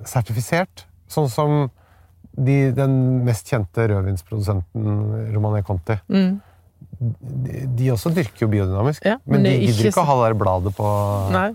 sertifisert, 0.06 0.84
sånn 1.10 1.28
som 1.32 1.54
de, 2.38 2.68
den 2.76 2.92
mest 3.26 3.48
kjente 3.50 3.88
rødvinsprodusenten 3.90 5.32
Romane 5.34 5.64
Conti 5.66 5.96
Mm. 6.06 6.36
De, 6.98 7.90
også 7.94 8.10
dyrker 8.10 8.44
jo 8.44 8.48
biodynamisk, 8.50 9.04
Ja, 9.06 9.20
men, 9.24 9.38
men 9.38 9.46
de 9.46 9.54
er 9.54 9.64
gidder 9.68 9.90
ikke 9.92 10.02
å 10.02 10.08
ha 10.08 10.16
det 10.18 10.28
der 10.28 10.38
bladet 10.40 10.74
på, 10.76 10.92
Nei. 11.34 11.48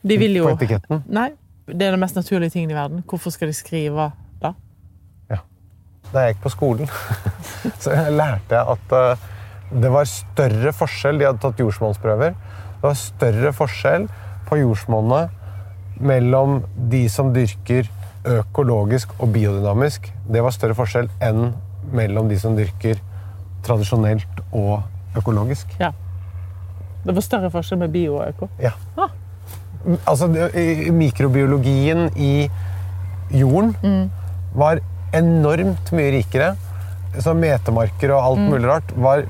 De 0.00 0.16
vil 0.16 0.38
jo 0.38 0.46
på 0.46 0.54
etiketten. 0.56 1.02
Nei. 1.12 1.32
Det 1.70 1.86
er 1.86 1.94
den 1.94 2.00
mest 2.02 2.16
naturlige 2.16 2.54
tingen 2.54 2.72
i 2.72 2.76
verden. 2.76 3.02
Hvorfor 3.06 3.34
skal 3.34 3.50
de 3.50 3.54
skrive 3.54 4.08
da? 4.42 4.54
Ja. 5.30 5.42
Da 6.10 6.24
jeg 6.24 6.34
gikk 6.34 6.46
på 6.46 6.52
skolen, 6.54 6.88
så 7.82 7.94
lærte 8.10 8.56
jeg 8.56 8.76
at 8.76 8.94
eh, 8.96 9.28
det 9.70 9.90
var 9.94 10.08
større 10.10 10.72
forskjell 10.74 11.20
De 11.20 11.28
hadde 11.28 11.42
tatt 11.44 11.60
jordsmonnsprøver. 11.62 12.32
Det 12.32 12.82
var 12.82 12.96
større 12.98 13.52
forskjell 13.54 14.08
på 14.48 14.58
jordsmonnet 14.62 15.36
mellom 16.00 16.62
de 16.90 17.04
som 17.12 17.30
dyrker 17.34 17.90
økologisk 18.40 19.12
og 19.20 19.30
biodynamisk. 19.36 20.08
Det 20.32 20.42
var 20.42 20.56
større 20.56 20.76
forskjell 20.78 21.10
enn 21.22 21.52
mellom 21.94 22.28
de 22.30 22.38
som 22.40 22.56
dyrker 22.56 22.98
tradisjonelt 23.66 24.44
og 24.52 24.82
økologisk. 25.18 25.72
Ja. 25.80 25.92
Det 27.04 27.14
var 27.16 27.24
større 27.24 27.50
forskjell 27.52 27.80
med 27.80 27.92
bio 27.94 28.18
og 28.20 28.28
øko. 28.28 28.50
Ja. 28.60 28.72
Ah. 28.98 29.12
Altså, 30.06 30.28
mikrobiologien 30.92 32.10
i 32.16 32.50
jorden 33.32 34.10
var 34.54 34.82
enormt 35.16 35.92
mye 35.96 36.10
rikere. 36.18 36.54
Så 37.18 37.34
metemarker 37.34 38.12
og 38.14 38.24
alt 38.24 38.42
mulig 38.52 38.68
rart 38.68 38.92
var 38.96 39.24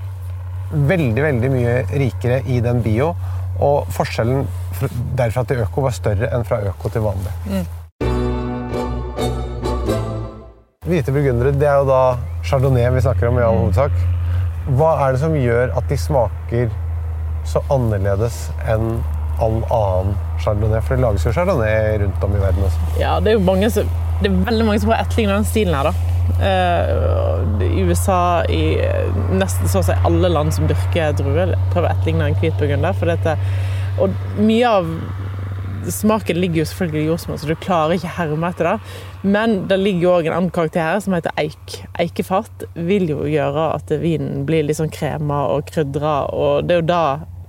veldig, 0.70 1.22
veldig 1.22 1.50
mye 1.52 1.76
rikere 1.94 2.42
i 2.46 2.60
den 2.64 2.82
bio. 2.82 3.14
Og 3.60 3.86
forskjellen 3.92 4.46
derfra 5.18 5.44
til 5.44 5.62
øko 5.64 5.84
var 5.86 5.94
større 5.96 6.30
enn 6.34 6.46
fra 6.48 6.60
øko 6.70 6.90
til 6.92 7.04
vanlig. 7.04 7.32
Hvite 10.90 11.12
burgundere, 11.14 11.52
det 11.54 11.68
er 11.68 11.82
jo 11.82 11.86
da 11.86 12.02
chardonnay 12.42 12.88
vi 12.96 13.04
snakker 13.04 13.28
om 13.28 13.38
i 13.38 13.44
all 13.46 13.60
hovedsak. 13.60 13.94
Hva 14.78 14.90
er 15.04 15.14
det 15.16 15.22
som 15.22 15.34
gjør 15.38 15.72
at 15.78 15.88
de 15.90 15.98
smaker 15.98 16.70
så 17.48 17.62
annerledes 17.72 18.42
enn 18.68 19.00
all 19.40 19.58
annen 19.72 20.14
chardonnay? 20.42 20.82
For 20.84 20.96
det 20.96 21.06
lages 21.06 21.26
jo 21.26 21.34
chardonnay 21.34 21.98
rundt 22.04 22.26
om 22.26 22.36
i 22.36 22.42
verden 22.42 22.68
også. 22.68 22.92
Ja, 23.00 23.16
det 23.22 23.32
er 23.32 23.38
jo 23.38 23.46
mange 23.48 23.70
som, 23.72 23.90
det 24.20 24.30
er 24.30 24.38
veldig 24.50 24.68
mange 24.68 24.82
som 24.82 24.90
prøver 24.90 25.00
å 25.00 25.06
etterligne 25.08 25.38
den 25.38 25.48
stilen 25.48 25.78
her, 25.78 25.90
da. 25.90 25.94
Eh, 26.46 27.64
I 27.66 27.86
USA, 27.88 28.20
i 28.48 28.62
eh, 28.84 29.16
nesten 29.34 29.70
så 29.70 29.82
å 29.82 29.88
si 29.88 29.96
alle 30.06 30.30
land 30.30 30.54
som 30.54 30.68
dyrker 30.70 31.16
druer, 31.18 31.56
prøver 31.72 31.88
å 31.88 31.94
etterligne 31.94 32.30
en 32.30 32.38
hvit 32.42 32.60
burgunder. 32.60 32.94
Og 34.00 34.14
mye 34.38 34.70
av 34.70 34.92
Smaken 35.88 36.36
ligger 36.36 36.60
jo 36.60 36.64
selvfølgelig 36.68 37.00
i 37.00 37.08
jordsmonn, 37.08 37.38
så 37.40 37.48
du 37.48 37.56
klarer 37.56 37.96
ikke 37.96 38.12
herme 38.18 38.50
etter 38.52 38.66
det. 38.68 38.94
Men 39.22 39.54
det 39.70 39.78
ligger 39.80 40.02
jo 40.02 40.12
òg 40.18 40.28
en 40.28 40.36
annen 40.36 40.52
karakter 40.54 40.84
her 40.84 41.00
som 41.00 41.14
heter 41.16 41.32
eik. 41.40 41.76
Eikefat 42.02 42.66
vil 42.76 43.08
jo 43.08 43.24
gjøre 43.24 43.70
at 43.78 43.92
vinen 44.02 44.44
blir 44.48 44.66
litt 44.66 44.76
sånn 44.80 44.92
krema 44.92 45.46
og 45.54 45.70
krydra, 45.70 46.14
og 46.36 46.68
det 46.68 46.76
er 46.76 46.82
jo 46.82 46.88
da 46.90 47.04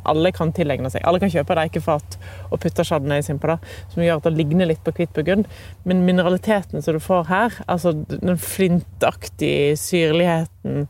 alle 0.08 0.32
kan 0.34 0.54
tilegne 0.56 0.90
seg. 0.90 1.04
Alle 1.06 1.20
kan 1.22 1.30
kjøpe 1.30 1.54
et 1.54 1.64
eikefat 1.68 2.18
og 2.48 2.62
putte 2.64 2.86
chardonnay 2.88 3.22
sin 3.26 3.40
på 3.42 3.52
det, 3.52 3.60
som 3.92 4.04
gjør 4.06 4.22
at 4.22 4.30
det 4.30 4.34
ligner 4.40 4.72
litt 4.72 4.82
på 4.86 4.96
hvitt 4.98 5.14
burgund. 5.18 5.50
Men 5.86 6.06
mineraliteten 6.08 6.82
som 6.82 6.98
du 6.98 7.04
får 7.04 7.28
her, 7.30 7.62
altså 7.68 7.94
den 8.10 8.40
flintaktige 8.40 9.76
syrligheten 9.80 10.88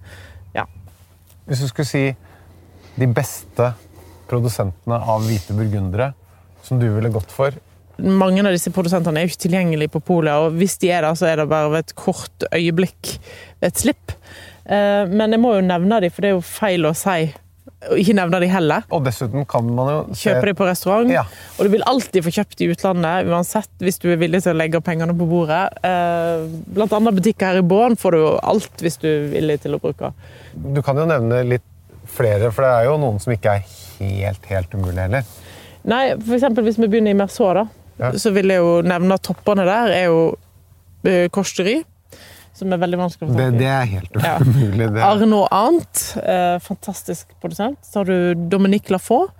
Ja. 0.55 0.65
Hvis 1.48 1.63
du 1.63 1.67
skulle 1.67 1.89
si 1.89 2.05
de 3.00 3.07
beste 3.07 3.74
produsentene 4.29 5.00
av 5.00 5.24
hvite 5.25 5.55
burgundere 5.55 6.12
som 6.65 6.80
du 6.82 6.88
ville 6.94 7.12
gått 7.13 7.34
for? 7.34 7.58
Mange 8.01 8.41
av 8.41 8.56
disse 8.56 8.72
produsentene 8.74 9.22
er 9.22 9.27
jo 9.27 9.34
ikke 9.34 9.44
tilgjengelige 9.46 9.94
på 9.94 10.01
polet, 10.08 10.34
og 10.34 10.58
hvis 10.58 10.80
de 10.82 10.89
er 10.89 11.06
der, 11.06 11.18
så 11.18 11.27
er 11.30 11.41
det 11.41 11.50
bare 11.51 11.70
ved 11.74 11.86
et 11.86 11.96
kort 12.00 12.48
øyeblikk, 12.50 13.15
ved 13.62 13.70
et 13.70 13.84
slipp. 13.84 14.15
Eh, 14.65 15.06
men 15.12 15.36
jeg 15.36 15.41
må 15.44 15.56
jo 15.58 15.65
nevne 15.65 16.01
dem, 16.01 16.13
for 16.13 16.25
det 16.25 16.32
er 16.32 16.38
jo 16.38 16.46
feil 16.46 16.89
å 16.89 16.96
si 16.98 17.32
og 17.89 17.98
ikke 17.98 18.13
nevne 18.13 18.39
de 18.44 18.48
heller. 18.51 18.84
Og 18.94 19.01
dessuten 19.08 19.46
kan 19.50 19.65
man 19.74 19.89
jo 19.89 20.01
se 20.13 20.30
Kjøpe 20.30 20.51
de 20.51 20.53
på 20.60 20.68
restaurant. 20.68 21.10
Ja. 21.10 21.24
Og 21.58 21.65
du 21.65 21.72
vil 21.74 21.86
alltid 21.89 22.25
få 22.27 22.34
kjøpt 22.36 22.62
i 22.62 22.68
utlandet, 22.70 23.30
uansett 23.32 23.72
hvis 23.82 23.98
du 24.01 24.12
er 24.13 24.20
villig 24.22 24.44
til 24.46 24.53
å 24.53 24.60
legge 24.60 24.82
pengene 24.86 25.15
på 25.18 25.25
bordet. 25.30 25.63
Eh, 25.88 26.46
Blant 26.75 26.94
annet 26.98 27.18
butikker 27.18 27.50
her 27.50 27.62
i 27.62 27.65
Bånn 27.65 27.98
får 27.98 28.13
du 28.13 28.20
jo 28.22 28.32
alt 28.53 28.86
hvis 28.86 29.00
du 29.01 29.08
er 29.10 29.27
villig 29.34 29.58
til 29.65 29.77
å 29.77 29.82
bruke. 29.82 30.12
Du 30.53 30.82
kan 30.86 31.00
jo 31.01 31.08
nevne 31.10 31.41
litt 31.48 31.65
flere, 32.12 32.51
for 32.53 32.68
det 32.68 32.72
er 32.75 32.89
jo 32.91 33.00
noen 33.01 33.18
som 33.24 33.34
ikke 33.34 33.58
er 33.58 33.65
helt, 33.98 34.46
helt 34.51 34.77
umulig 34.77 35.01
heller. 35.01 35.25
Nei, 35.89 36.11
eksempel 36.15 36.63
hvis 36.67 36.77
vi 36.77 36.88
begynner 36.88 37.11
i 37.15 37.17
Merceau, 37.17 37.53
da, 37.57 37.65
Ja. 38.00 38.11
så 38.17 38.31
vil 38.33 38.47
jeg 38.50 38.57
jo 38.61 38.81
nevne 38.85 39.13
at 39.17 39.21
toppene 39.23 39.65
der 39.65 39.91
er 39.95 40.05
jo 40.09 40.35
Korsteri, 41.33 41.83
som 42.53 42.71
er 42.73 42.77
veldig 42.77 42.97
vanskelig 43.00 43.27
å 43.27 43.31
få 43.31 43.38
Det, 43.38 43.45
tak 43.47 43.53
i. 43.53 43.57
det 43.57 43.67
er 43.67 43.85
helt 43.89 44.17
Ja. 44.23 44.38
umulig. 44.45 44.88
Det. 44.93 45.01
Arnaud 45.01 45.47
Arnt, 45.51 46.01
eh, 46.21 46.57
fantastisk 46.59 47.27
produsent. 47.41 47.77
Så 47.83 48.00
har 48.01 48.05
du 48.05 48.35
Dominique 48.50 48.91
Lafaux, 48.93 49.31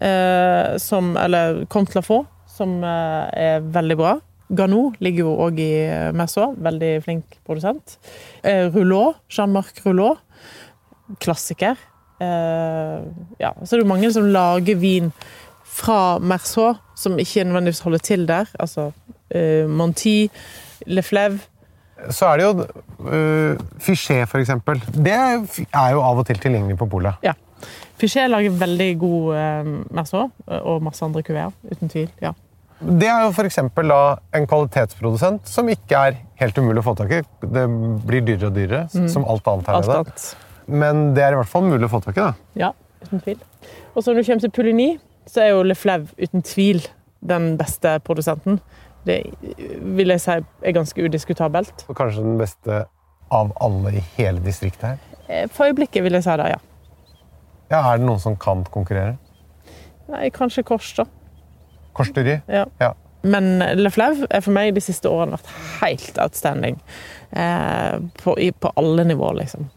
eh, 0.00 0.76
som, 0.78 1.16
eller 1.16 1.64
Comte 1.70 1.94
Lafaux, 1.94 2.26
som 2.50 2.82
er 2.84 3.60
veldig 3.60 3.96
bra. 3.96 4.16
Gano 4.54 4.92
ligger 5.00 5.24
jo 5.24 5.36
òg 5.46 5.58
i 5.58 6.12
Merceau, 6.14 6.54
veldig 6.60 7.02
flink 7.04 7.38
produsent. 7.46 7.96
Eh, 8.44 8.68
Rouleau, 8.70 9.14
Jean-Marc 9.30 9.80
Rouleau, 9.86 10.16
klassiker. 11.20 11.76
Eh, 12.20 13.00
ja, 13.40 13.50
så 13.64 13.74
er 13.76 13.82
det 13.82 13.88
mange 13.90 14.10
som 14.14 14.26
lager 14.32 14.76
vin 14.78 15.12
fra 15.74 16.18
Merceau, 16.22 16.76
som 16.96 17.18
ikke 17.18 17.44
nødvendigvis 17.44 17.82
holder 17.84 18.04
til 18.06 18.28
der. 18.28 18.50
Altså 18.60 18.90
uh, 18.90 19.70
Monty, 19.70 20.26
Lefleve. 20.86 21.40
Så 22.10 22.28
er 22.28 22.40
det 22.40 22.46
jo 22.46 22.66
uh, 23.08 23.64
Fichet, 23.80 24.28
for 24.28 24.42
eksempel. 24.42 24.82
Det 24.94 25.14
er 25.14 25.90
jo 25.94 26.02
av 26.04 26.20
og 26.22 26.26
til 26.28 26.38
tilgjengelig 26.38 26.78
på 26.78 26.90
polet. 26.90 27.18
Ja. 27.24 27.34
Fichet 27.98 28.30
lager 28.30 28.54
veldig 28.60 28.88
god 29.00 29.34
uh, 29.34 29.74
Merceau, 29.94 30.30
og 30.60 30.82
masse 30.82 31.04
andre 31.04 31.22
kuveer, 31.26 31.54
uten 31.70 31.92
tvil. 31.92 32.10
ja. 32.22 32.34
Det 32.84 33.06
er 33.08 33.22
jo 33.24 33.84
da 33.88 33.98
en 34.34 34.46
kvalitetsprodusent 34.50 35.46
som 35.48 35.68
ikke 35.72 36.00
er 36.08 36.16
helt 36.40 36.58
umulig 36.58 36.82
å 36.82 36.84
få 36.90 36.94
tak 36.98 37.12
i. 37.16 37.20
Det 37.40 37.62
blir 38.04 38.24
dyrere 38.26 38.50
og 38.50 38.58
dyrere, 38.58 39.08
som 39.08 39.24
alt 39.24 39.46
annet 39.48 39.70
her 39.70 39.86
nede. 39.86 40.34
Men 40.66 41.14
det 41.16 41.24
er 41.24 41.36
i 41.36 41.38
hvert 41.38 41.48
fall 41.48 41.64
mulig 41.64 41.86
å 41.88 41.92
få 41.94 42.02
tak 42.04 42.18
i. 42.18 42.20
da. 42.20 42.34
Ja, 42.60 42.70
uten 43.06 43.22
tvil. 43.24 43.40
Og 43.94 44.02
så 44.02 44.10
når 44.10 44.20
du 44.20 44.26
kommer 44.26 44.44
til 44.44 44.52
Pouligny, 44.58 44.88
så 45.26 45.40
er 45.44 45.52
jo 45.54 45.62
Lefleve 45.66 46.08
uten 46.20 46.42
tvil 46.42 46.82
den 47.24 47.54
beste 47.58 47.96
produsenten. 48.04 48.60
Det 49.06 49.18
vil 49.80 50.08
jeg 50.14 50.20
si 50.20 50.30
er 50.38 50.72
ganske 50.76 51.04
udiskutabelt. 51.04 51.84
Og 51.88 51.96
kanskje 51.96 52.22
den 52.24 52.38
beste 52.40 52.84
av 53.34 53.52
alle 53.60 53.96
i 53.98 54.02
hele 54.16 54.40
distriktet 54.44 54.94
her. 54.94 54.98
Eh, 55.28 55.48
For 55.52 55.68
øyeblikket 55.68 56.04
vil 56.04 56.12
jeg 56.18 56.24
si 56.24 56.36
det, 56.40 56.50
ja. 56.54 56.60
Ja, 57.70 57.80
Er 57.92 57.96
det 57.98 58.06
noen 58.06 58.20
som 58.20 58.36
kan 58.36 58.64
konkurrere? 58.70 59.16
Nei, 60.08 60.28
kanskje 60.30 60.62
Kors, 60.68 60.92
da. 60.98 61.06
Korsdyri? 61.96 62.40
Ja. 62.48 62.66
Ja. 62.80 62.92
Men 63.24 63.58
Lefleve 63.80 64.26
er 64.30 64.42
for 64.44 64.52
meg 64.52 64.74
de 64.76 64.82
siste 64.84 65.08
årene 65.08 65.38
vært 65.38 65.52
helt 65.80 66.18
outstanding. 66.20 66.76
Eh, 67.32 67.94
på, 68.20 68.34
på 68.60 68.72
alle 68.76 69.06
nivåer, 69.08 69.38
liksom. 69.40 69.70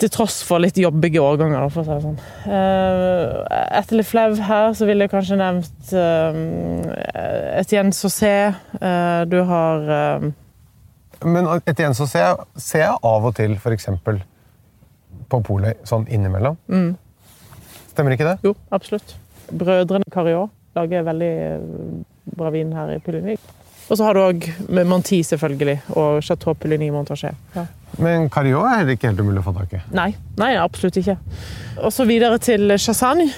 Til 0.00 0.08
tross 0.08 0.38
for 0.48 0.62
litt 0.64 0.78
jobbige 0.80 1.20
årganger, 1.20 1.66
for 1.68 1.82
å 1.82 1.84
si 1.84 1.92
det 1.92 2.04
sånn. 2.06 2.20
Etter 3.52 3.98
litt 3.98 4.08
flau 4.08 4.30
her 4.48 4.70
så 4.72 4.88
ville 4.88 5.04
jeg 5.04 5.12
kanskje 5.12 5.36
nevnt 5.36 5.92
et 5.92 7.60
Etienne 7.60 7.92
Saucé. 7.92 8.54
Eh, 8.80 9.20
du 9.28 9.42
har 9.44 9.90
eh, 9.98 10.30
Men 11.24 11.48
etter 11.56 11.84
igjen 11.84 11.96
så 11.96 12.08
ser 12.08 12.80
jeg, 12.80 12.96
av 12.96 13.28
og 13.28 13.36
til 13.36 13.58
f.eks. 13.60 13.90
på 15.28 15.42
polet 15.44 15.84
sånn 15.88 16.08
innimellom. 16.08 16.56
Stemmer 17.92 18.16
ikke 18.16 18.32
det? 18.32 18.38
Jo, 18.44 18.54
absolutt. 18.74 19.16
Brødrene 19.52 20.08
Carriot 20.12 20.52
lager 20.74 21.04
veldig 21.06 21.32
eh, 21.44 21.68
bra 22.34 22.50
vin 22.54 22.72
her 22.74 22.96
i 22.96 22.98
Pouligny. 23.04 23.36
Og 23.84 23.98
så 24.00 24.04
har 24.06 24.16
du 24.16 24.24
òg 24.24 24.46
Monti, 24.88 25.20
selvfølgelig, 25.22 25.80
og 25.92 26.22
Chateau 26.24 26.56
Pouligny 26.56 26.88
Montrachet. 26.92 27.36
Ja. 27.54 27.66
Men 27.98 28.28
Carriot 28.32 28.64
er 28.66 28.78
heller 28.80 28.96
ikke 28.96 29.10
helt 29.12 29.20
umulig 29.22 29.42
å 29.42 29.46
få 29.46 29.52
tak 29.58 29.72
i. 29.78 29.80
Nei, 29.94 30.08
nei, 30.40 30.54
absolutt 30.58 30.96
ikke. 30.98 31.16
Og 31.78 31.92
så 31.94 32.06
videre 32.08 32.38
til 32.42 32.72
Chassagne. 32.78 33.28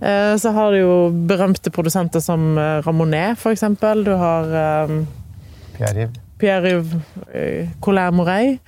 Eh, 0.00 0.36
Så 0.40 0.52
har 0.56 0.72
du 0.72 0.78
jo 0.80 0.94
berømte 1.28 1.70
produsenter 1.70 2.20
som 2.24 2.56
eh, 2.58 2.80
Ramonet, 2.86 3.36
eksempel. 3.52 4.04
Du 4.06 4.14
har 4.16 4.48
um, 4.88 5.02
Pierre-Yves. 5.76 6.16
Pierre-Yves 6.40 6.94
eh, 7.36 7.68
Colère 7.84 8.12
Morey. 8.16 8.58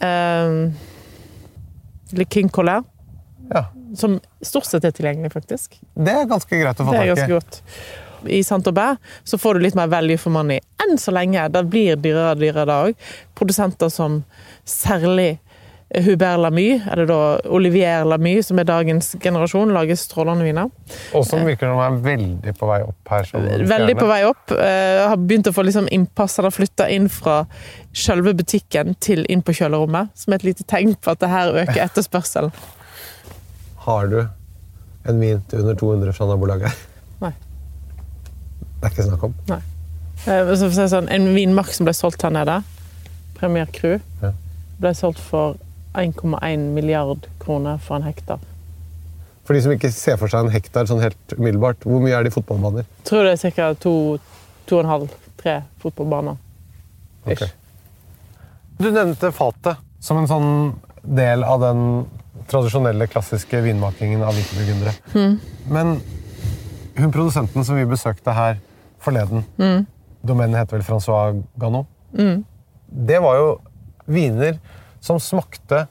Um, 0.00 0.74
Le 2.12 2.24
King 2.24 2.48
Colère, 2.50 2.82
Ja. 3.54 3.64
som 3.96 4.18
stort 4.42 4.66
sett 4.66 4.84
er 4.84 4.90
tilgjengelig, 4.94 5.30
faktisk. 5.32 5.78
Det 5.94 6.12
er 6.12 6.26
ganske 6.30 6.50
greit 6.60 6.78
å 6.82 6.84
få 6.86 6.92
Det 6.92 7.00
er 7.00 7.06
tak 7.06 7.16
ganske 7.16 7.30
i. 7.30 7.32
godt. 7.38 7.62
I 8.24 8.42
Saint-Aubert 8.44 8.98
så 9.24 9.38
får 9.38 9.54
du 9.54 9.66
litt 9.66 9.78
mer 9.78 9.90
value 9.92 10.20
for 10.20 10.34
money 10.34 10.60
enn 10.84 10.98
så 11.00 11.14
lenge. 11.14 11.48
Det 11.52 11.64
blir 11.70 11.98
dyrere 12.00 12.34
og 12.34 12.42
dyrere 12.42 12.68
da 12.68 12.78
òg. 12.86 13.08
Produsenter 13.38 13.90
som 13.92 14.22
særlig 14.64 15.36
Hubert 15.94 16.40
Lamy, 16.40 16.80
eller 16.90 17.06
da 17.06 17.18
Olivier 17.54 18.04
Lamy, 18.04 18.40
som 18.42 18.58
er 18.58 18.66
dagens 18.66 19.12
generasjon, 19.22 19.70
lager 19.70 19.94
strålende 19.94 20.42
viner. 20.42 20.72
Og 21.14 21.22
som 21.24 21.44
virker 21.46 21.70
som 21.70 21.78
er 21.78 22.00
veldig 22.02 22.54
på 22.58 22.66
vei 22.66 22.80
opp 22.82 23.12
her. 23.14 23.28
Veldig 23.70 23.94
på 23.94 24.08
vei 24.10 24.18
opp. 24.26 24.50
Jeg 24.50 25.04
har 25.06 25.20
begynt 25.22 25.46
å 25.46 25.54
få 25.54 25.62
liksom 25.68 25.86
innpass. 25.94 26.40
Eller 26.42 26.54
flytta 26.54 26.88
inn 26.90 27.06
fra 27.12 27.44
selve 27.94 28.34
butikken 28.34 28.96
til 28.98 29.22
inn 29.30 29.46
på 29.46 29.54
kjølerommet, 29.60 30.10
som 30.18 30.34
er 30.34 30.42
et 30.42 30.48
lite 30.50 30.66
tegn 30.66 30.96
på 30.98 31.14
at 31.14 31.22
det 31.22 31.30
her 31.30 31.54
øker 31.62 31.84
etterspørselen. 31.86 32.50
Har 33.86 34.10
du 34.10 34.20
en 35.06 35.22
vin 35.22 35.38
til 35.46 35.62
under 35.62 35.78
200 35.78 36.18
fra 36.18 36.26
nabolaget? 36.32 36.86
Ikke 38.96 39.04
snakk 39.10 39.22
om. 39.28 39.34
Nei. 39.50 39.60
Eh, 40.24 40.48
så 40.56 40.64
for 40.64 40.72
å 40.72 40.74
si 40.78 40.88
sånn, 40.94 41.10
en 41.12 41.28
vinmark 41.36 41.68
som 41.76 41.84
ble 41.84 41.92
solgt 41.94 42.24
her 42.24 42.32
nede, 42.32 42.62
Premier 43.36 43.68
Crew, 43.72 43.98
Ja. 44.22 44.32
ble 44.80 44.94
solgt 44.96 45.20
for 45.20 45.56
1,1 45.94 46.72
milliard 46.74 47.26
kroner 47.40 47.78
for 47.78 47.96
en 47.96 48.02
hektar. 48.08 48.40
For 49.44 49.54
de 49.54 49.60
som 49.62 49.72
ikke 49.72 49.92
ser 49.92 50.16
for 50.16 50.28
seg 50.32 50.46
en 50.46 50.50
hektar 50.50 50.88
sånn 50.88 51.00
helt 51.04 51.36
umiddelbart, 51.36 51.84
hvor 51.84 52.00
mye 52.02 52.16
er 52.16 52.24
det 52.24 52.32
i 52.32 52.40
fotballbaner? 52.40 52.86
Jeg 52.88 53.04
tror 53.04 53.24
det 53.28 53.44
er 53.44 53.50
ca. 53.54 53.74
to, 53.74 54.18
to 54.66 54.78
og 54.78 54.84
en 54.84 54.90
halv, 54.90 55.10
tre 55.36 55.62
fotballbaner. 55.84 56.36
Ok. 57.26 57.42
Ish. 57.42 57.52
Du 58.80 58.90
nevnte 58.90 59.30
fatet 59.32 59.76
som 60.00 60.18
en 60.18 60.26
sånn 60.26 60.74
del 61.04 61.44
av 61.44 61.60
den 61.60 62.06
tradisjonelle, 62.48 63.06
klassiske 63.10 63.60
vinmakingen 63.62 64.22
av 64.22 64.34
hvite 64.34 64.56
burgundere. 64.58 64.94
Hmm. 65.12 65.38
Men 65.70 66.00
hun 66.96 67.12
produsenten 67.12 67.64
som 67.64 67.76
vi 67.76 67.84
besøkte 67.84 68.34
her 68.34 68.58
forleden, 69.06 69.46
Mm. 69.58 69.86
domenet 70.26 70.60
heter 70.64 70.78
vel 70.78 70.86
Francois 70.86 71.42
Ganot, 71.60 71.86
det 72.86 73.20
var 73.22 73.38
jo 73.38 73.48
viner 74.06 74.58
som 75.02 75.20
smakte 75.22 75.86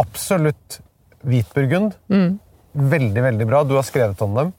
absolutt 0.00 0.80
hvit 1.26 1.48
burgund. 1.54 1.96
Hmm. 2.08 2.38
Veldig, 2.72 3.22
veldig 3.24 3.46
bra. 3.48 3.64
Du 3.64 3.74
har 3.78 3.86
skrevet 3.86 4.20
om 4.22 4.36
dem. 4.38 4.52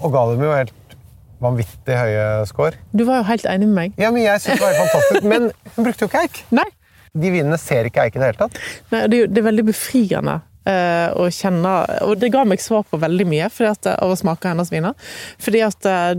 Og 0.00 0.14
ga 0.14 0.24
dem 0.30 0.44
jo 0.44 0.54
helt 0.54 0.96
vanvittig 1.44 1.98
høye 1.98 2.46
score. 2.48 2.78
Du 2.94 3.04
var 3.08 3.20
jo 3.20 3.28
helt 3.28 3.44
enig 3.50 3.68
med 3.68 3.76
meg. 3.76 4.00
Ja, 4.00 4.10
men 4.14 4.24
jeg 4.24 4.40
synes 4.40 4.60
det 4.60 4.64
var 4.64 4.72
helt 4.72 4.82
fantastisk. 4.86 5.28
Men 5.32 5.50
hun 5.74 5.86
brukte 5.86 6.06
jo 6.06 6.10
ikke 6.10 6.24
eik. 6.24 6.40
Nei. 6.54 6.66
De 7.14 7.30
vinene 7.30 7.58
ser 7.60 7.86
ikke 7.88 8.06
eik 8.06 8.16
i 8.16 8.22
det 8.22 8.30
hele 8.32 8.40
tatt. 8.40 8.58
Nei, 8.94 9.04
det, 9.12 9.22
er 9.28 9.46
veldig 9.46 9.66
befriende 9.68 10.38
eh, 10.66 11.12
å 11.14 11.28
kjenne 11.30 11.74
Og 12.08 12.16
det 12.18 12.32
ga 12.34 12.42
meg 12.48 12.62
svar 12.62 12.82
på 12.90 12.98
veldig 12.98 13.26
mye 13.30 13.50
fordi 13.54 13.70
at, 13.70 13.90
av 13.94 14.14
å 14.14 14.18
smake 14.18 14.50
hennes 14.50 14.72
viner. 14.72 14.96
Fordi 15.42 15.62
at 15.66 15.90
eh, 15.90 16.14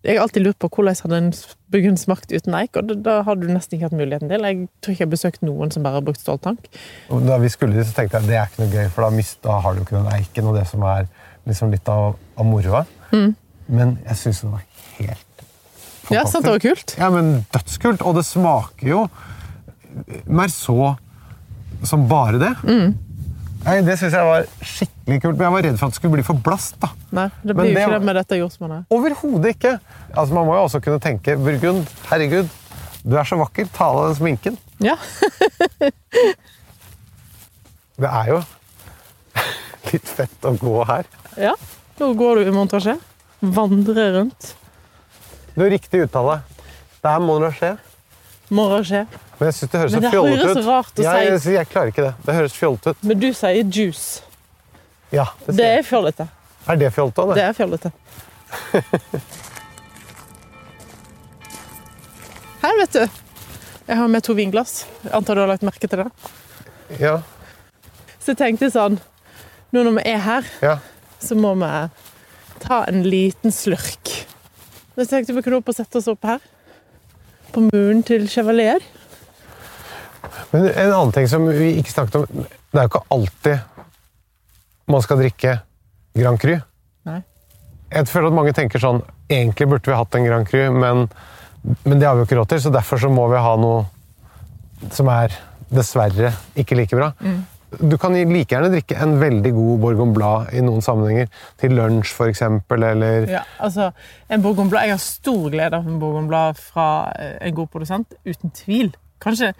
Jeg 0.00 0.16
har 0.16 0.24
alltid 0.24 0.46
lurt 0.46 0.56
på 0.62 0.68
hvordan 0.72 0.96
hadde 1.04 1.16
en 1.20 1.32
bygd 1.74 1.98
smakt 2.00 2.30
uten 2.32 2.54
eik, 2.56 2.78
og 2.80 2.92
da 3.04 3.18
har 3.26 3.36
du 3.36 3.44
nesten 3.50 3.76
ikke 3.76 3.90
hatt 3.90 3.96
muligheten 3.98 4.30
til. 4.32 4.46
Jeg 4.48 4.68
tror 4.80 4.94
ikke 4.94 5.02
jeg 5.02 5.08
har 5.08 5.12
besøkt 5.12 5.42
noen 5.44 5.72
som 5.74 5.84
bare 5.84 5.98
har 5.98 6.06
brukt 6.06 6.22
ståltank. 6.22 6.70
Og 7.12 7.26
da 7.28 7.36
vi 7.42 7.50
skulle 7.52 7.76
dit, 7.76 7.88
så 7.88 7.98
tenkte 7.98 8.16
jeg 8.16 8.30
det 8.30 8.38
er 8.40 8.48
ikke 8.48 8.62
noe 8.62 8.72
gøy, 8.72 8.88
for 8.94 9.04
da, 9.04 9.10
mist, 9.18 9.40
da 9.44 9.58
har 9.60 9.76
du 9.76 9.82
ikke 9.84 9.98
den 9.98 10.08
eiken 10.16 10.48
og 10.48 10.56
det 10.56 10.64
som 10.70 10.86
er 10.88 11.10
liksom 11.50 11.74
litt 11.74 11.92
av, 11.92 12.16
av 12.40 12.48
moroa. 12.48 12.86
Men 13.70 13.98
jeg 14.06 14.22
syns 14.22 14.40
det 14.44 14.54
var 14.54 14.64
helt 14.96 15.44
fantastisk. 15.44 16.16
Ja, 16.16 16.24
sant 16.32 16.48
det 16.48 16.54
var 16.56 16.64
kult? 16.64 16.96
Ja, 16.98 17.12
men 17.12 17.30
dødskult. 17.52 18.06
Og 18.08 18.16
det 18.16 18.24
smaker 18.26 18.88
jo 18.88 19.04
mer 20.30 20.50
så 20.54 20.94
som 21.86 22.08
bare 22.08 22.40
det. 22.40 22.54
Mm. 22.64 22.96
Nei, 23.64 23.74
det 23.84 23.98
syns 24.00 24.14
jeg 24.16 24.24
var 24.24 24.46
skikkelig 24.64 25.18
kult, 25.20 25.36
men 25.36 25.44
jeg 25.46 25.52
var 25.54 25.64
redd 25.66 25.76
for 25.80 25.86
at 25.90 25.92
det 25.92 25.98
skulle 26.00 26.14
bli 26.16 26.24
for 26.24 26.38
blast. 26.46 26.78
da. 26.80 26.88
Nei, 27.12 27.26
det 27.44 27.54
Men 27.54 27.60
blir 27.60 27.70
jo 27.70 27.76
det 27.76 27.82
ikke 27.84 27.98
det 27.98 28.06
med 28.08 28.16
dette 28.20 28.38
jordsmonnet. 28.40 28.86
Overhodet 28.96 29.52
ikke! 29.56 29.72
Altså, 30.14 30.34
Man 30.38 30.46
må 30.48 30.54
jo 30.56 30.62
også 30.64 30.80
kunne 30.84 31.00
tenke 31.04 31.36
Burgund, 31.36 31.84
herregud, 32.08 32.48
du 33.04 33.16
er 33.16 33.24
så 33.28 33.36
vakker, 33.40 33.68
ta 33.72 33.90
av 33.92 33.98
deg 34.00 34.08
den 34.10 34.18
sminken. 34.20 34.56
Ja. 34.80 34.96
Det 38.00 38.08
er 38.08 38.30
jo 38.32 38.38
litt 39.92 40.08
fett 40.08 40.48
å 40.48 40.54
gå 40.60 40.78
her. 40.88 41.08
ja. 41.36 41.54
Nå 42.00 42.14
går 42.16 42.38
du 42.40 42.48
i 42.48 42.52
Montrachet. 42.56 42.96
Vandrer 43.44 44.14
rundt. 44.14 44.54
Du 45.52 45.60
har 45.60 45.68
riktig 45.68 46.00
uttale. 46.06 46.38
Det 47.04 47.10
er 47.12 47.20
Montrachet. 48.50 49.06
Montrachet. 49.06 49.08
Men 49.40 49.46
jeg 49.48 49.54
synes 49.56 49.70
det 49.72 49.80
høres 49.80 49.92
så 49.94 50.00
fjollete 50.10 50.50
ut. 50.50 50.64
rart 50.66 50.98
å 50.98 51.02
Ja, 51.04 51.12
si. 51.12 51.48
jeg, 51.50 51.54
jeg 51.56 51.68
klarer 51.70 51.88
ikke 51.92 52.04
det. 52.08 52.14
Det 52.26 52.34
høres 52.34 52.52
fjollete 52.58 52.90
ut. 52.90 52.96
Men 53.10 53.18
du 53.22 53.28
sier 53.32 53.64
juice. 53.64 54.22
Ja, 55.14 55.24
det, 55.46 55.56
Det 55.56 55.64
er 55.66 55.76
jeg. 55.80 55.86
fjollete. 55.88 56.26
er 56.68 56.76
det 56.76 56.90
fjollete 56.94 57.18
òg, 57.24 57.34
Det 57.34 57.44
er 57.48 57.52
fjollete. 57.56 57.92
Her, 62.60 62.76
vet 62.80 62.92
du. 62.92 63.06
Jeg 63.88 63.96
har 63.96 64.08
med 64.12 64.22
to 64.26 64.34
vinglass. 64.36 64.84
Jeg 65.02 65.12
antar 65.16 65.34
du 65.38 65.40
har 65.44 65.48
lagt 65.50 65.64
merke 65.66 65.88
til 65.88 66.04
det. 66.04 66.10
Ja, 67.00 67.20
Så 68.20 68.32
jeg 68.34 68.38
tenkte 68.40 68.66
sånn 68.74 68.98
Nå 69.72 69.84
når 69.86 69.94
vi 70.00 70.02
er 70.10 70.18
her, 70.18 70.46
ja. 70.60 70.72
så 71.22 71.36
må 71.38 71.52
vi 71.54 71.68
ta 72.64 72.80
en 72.90 73.04
liten 73.06 73.52
slurk. 73.54 74.10
Så 74.96 75.04
jeg 75.04 75.08
tenkte 75.12 75.36
vi 75.36 75.42
kunne 75.46 75.60
opp 75.62 75.68
og 75.70 75.76
sette 75.78 76.00
oss 76.00 76.08
opp 76.10 76.26
her. 76.26 76.40
På 77.54 77.64
muren 77.66 78.02
til 78.06 78.28
Chevalier. 78.30 78.82
Men 80.50 80.68
en 80.68 80.92
annen 80.92 81.12
ting 81.14 81.28
som 81.30 81.46
vi 81.48 81.72
ikke 81.80 81.92
snakket 81.92 82.16
om 82.20 82.26
Det 82.30 82.78
er 82.78 82.86
jo 82.86 82.90
ikke 82.90 83.06
alltid 83.14 83.66
man 84.90 85.02
skal 85.04 85.20
drikke 85.20 85.52
Grand 86.18 86.40
Cru. 86.42 86.56
Nei. 87.06 87.20
Jeg 87.94 88.08
føler 88.10 88.32
at 88.32 88.34
mange 88.34 88.54
tenker 88.56 88.82
sånn 88.82 88.98
Egentlig 89.30 89.68
burde 89.70 89.86
vi 89.86 89.94
hatt 89.94 90.16
en 90.18 90.26
Grand 90.26 90.48
Cru, 90.48 90.64
men, 90.74 91.04
men 91.84 92.00
det 92.00 92.08
har 92.08 92.16
vi 92.18 92.24
jo 92.24 92.26
ikke 92.26 92.40
råd 92.40 92.50
til, 92.50 92.62
så 92.64 92.72
derfor 92.74 92.98
så 92.98 93.10
må 93.12 93.28
vi 93.30 93.38
ha 93.38 93.52
noe 93.62 93.84
som 94.90 95.06
er 95.12 95.36
dessverre 95.70 96.32
ikke 96.58 96.74
like 96.74 96.98
bra. 96.98 97.12
Du 97.78 97.96
kan 98.00 98.16
like 98.16 98.50
gjerne 98.50 98.70
drikke 98.72 98.96
en 98.98 99.18
veldig 99.20 99.52
god 99.54 99.84
Bourgogne 99.84 100.16
Blad 100.16 100.54
i 100.56 100.62
noen 100.64 100.82
sammenhenger. 100.84 101.30
Til 101.60 101.76
lunsj, 101.78 102.14
f.eks., 102.16 102.42
eller 102.74 103.28
Ja, 103.30 103.44
altså, 103.62 103.90
en 104.28 104.42
Bourgogne 104.42 104.72
Blad. 104.72 104.88
Jeg 104.88 104.96
har 104.96 105.04
stor 105.04 105.46
glede 105.52 105.78
av 105.78 105.86
en 105.86 106.00
Bourgogne 106.02 106.30
Blad 106.30 106.58
fra 106.58 106.88
eh, 107.18 107.36
en 107.46 107.54
god 107.54 107.70
produsent, 107.70 108.18
uten 108.26 108.52
tvil. 108.56 108.92
Kanskje 109.20 109.50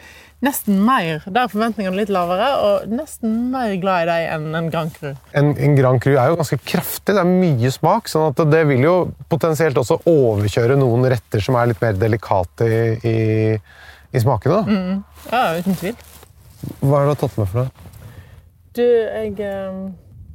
nesten 0.41 0.79
mer. 0.87 1.21
Der 1.27 1.43
er 1.43 1.51
forventningene 1.53 1.99
litt 1.99 2.13
lavere, 2.13 2.49
og 2.65 2.93
nesten 2.97 3.35
mer 3.53 3.75
glad 3.83 4.07
i 4.07 4.09
deg 4.09 4.29
enn 4.37 4.47
en 4.57 4.71
Grand 4.73 4.95
Cru. 4.97 5.11
en, 5.37 5.51
en 5.53 5.77
Grand 5.77 6.01
Cru 6.01 6.15
er 6.15 6.33
jo 6.33 6.39
ganske 6.41 6.57
kraftig, 6.65 7.13
det 7.13 7.21
er 7.21 7.29
mye 7.29 7.73
smak, 7.75 8.09
sånn 8.09 8.31
at 8.33 8.41
det 8.49 8.63
vil 8.71 8.87
jo 8.87 8.95
potensielt 9.29 9.77
også 9.81 10.01
overkjøre 10.09 10.79
noen 10.81 11.05
retter 11.13 11.45
som 11.45 11.61
er 11.61 11.71
litt 11.71 11.85
mer 11.85 12.01
delikate 12.01 12.71
i, 12.71 12.81
i, 13.05 13.17
i 14.17 14.25
smakene. 14.25 14.63
Mm. 14.65 15.05
Ja, 15.29 15.45
uten 15.61 15.77
tvil. 15.83 16.01
Hva 16.81 17.03
har 17.03 17.13
du 17.13 17.21
tatt 17.21 17.37
med 17.41 17.53
for 17.53 17.67
noe? 17.67 17.90
Du, 18.77 18.83
jeg 18.83 19.41
eh, 19.41 19.91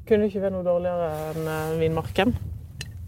kunne 0.08 0.26
ikke 0.28 0.42
være 0.42 0.52
noe 0.52 0.64
dårligere 0.68 1.06
enn 1.32 1.46
eh, 1.48 1.80
vinmarken. 1.80 2.36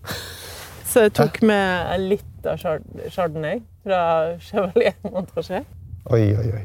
Så 0.88 1.02
jeg 1.04 1.12
tok 1.20 1.42
med 1.44 2.00
litt 2.00 2.48
av 2.48 2.56
chard 2.62 2.86
Chardonnay 3.12 3.60
fra 3.84 4.00
Chevalier 4.40 4.96
Montrachet 5.12 5.68
Oi, 6.16 6.32
oi, 6.32 6.48
oi. 6.56 6.64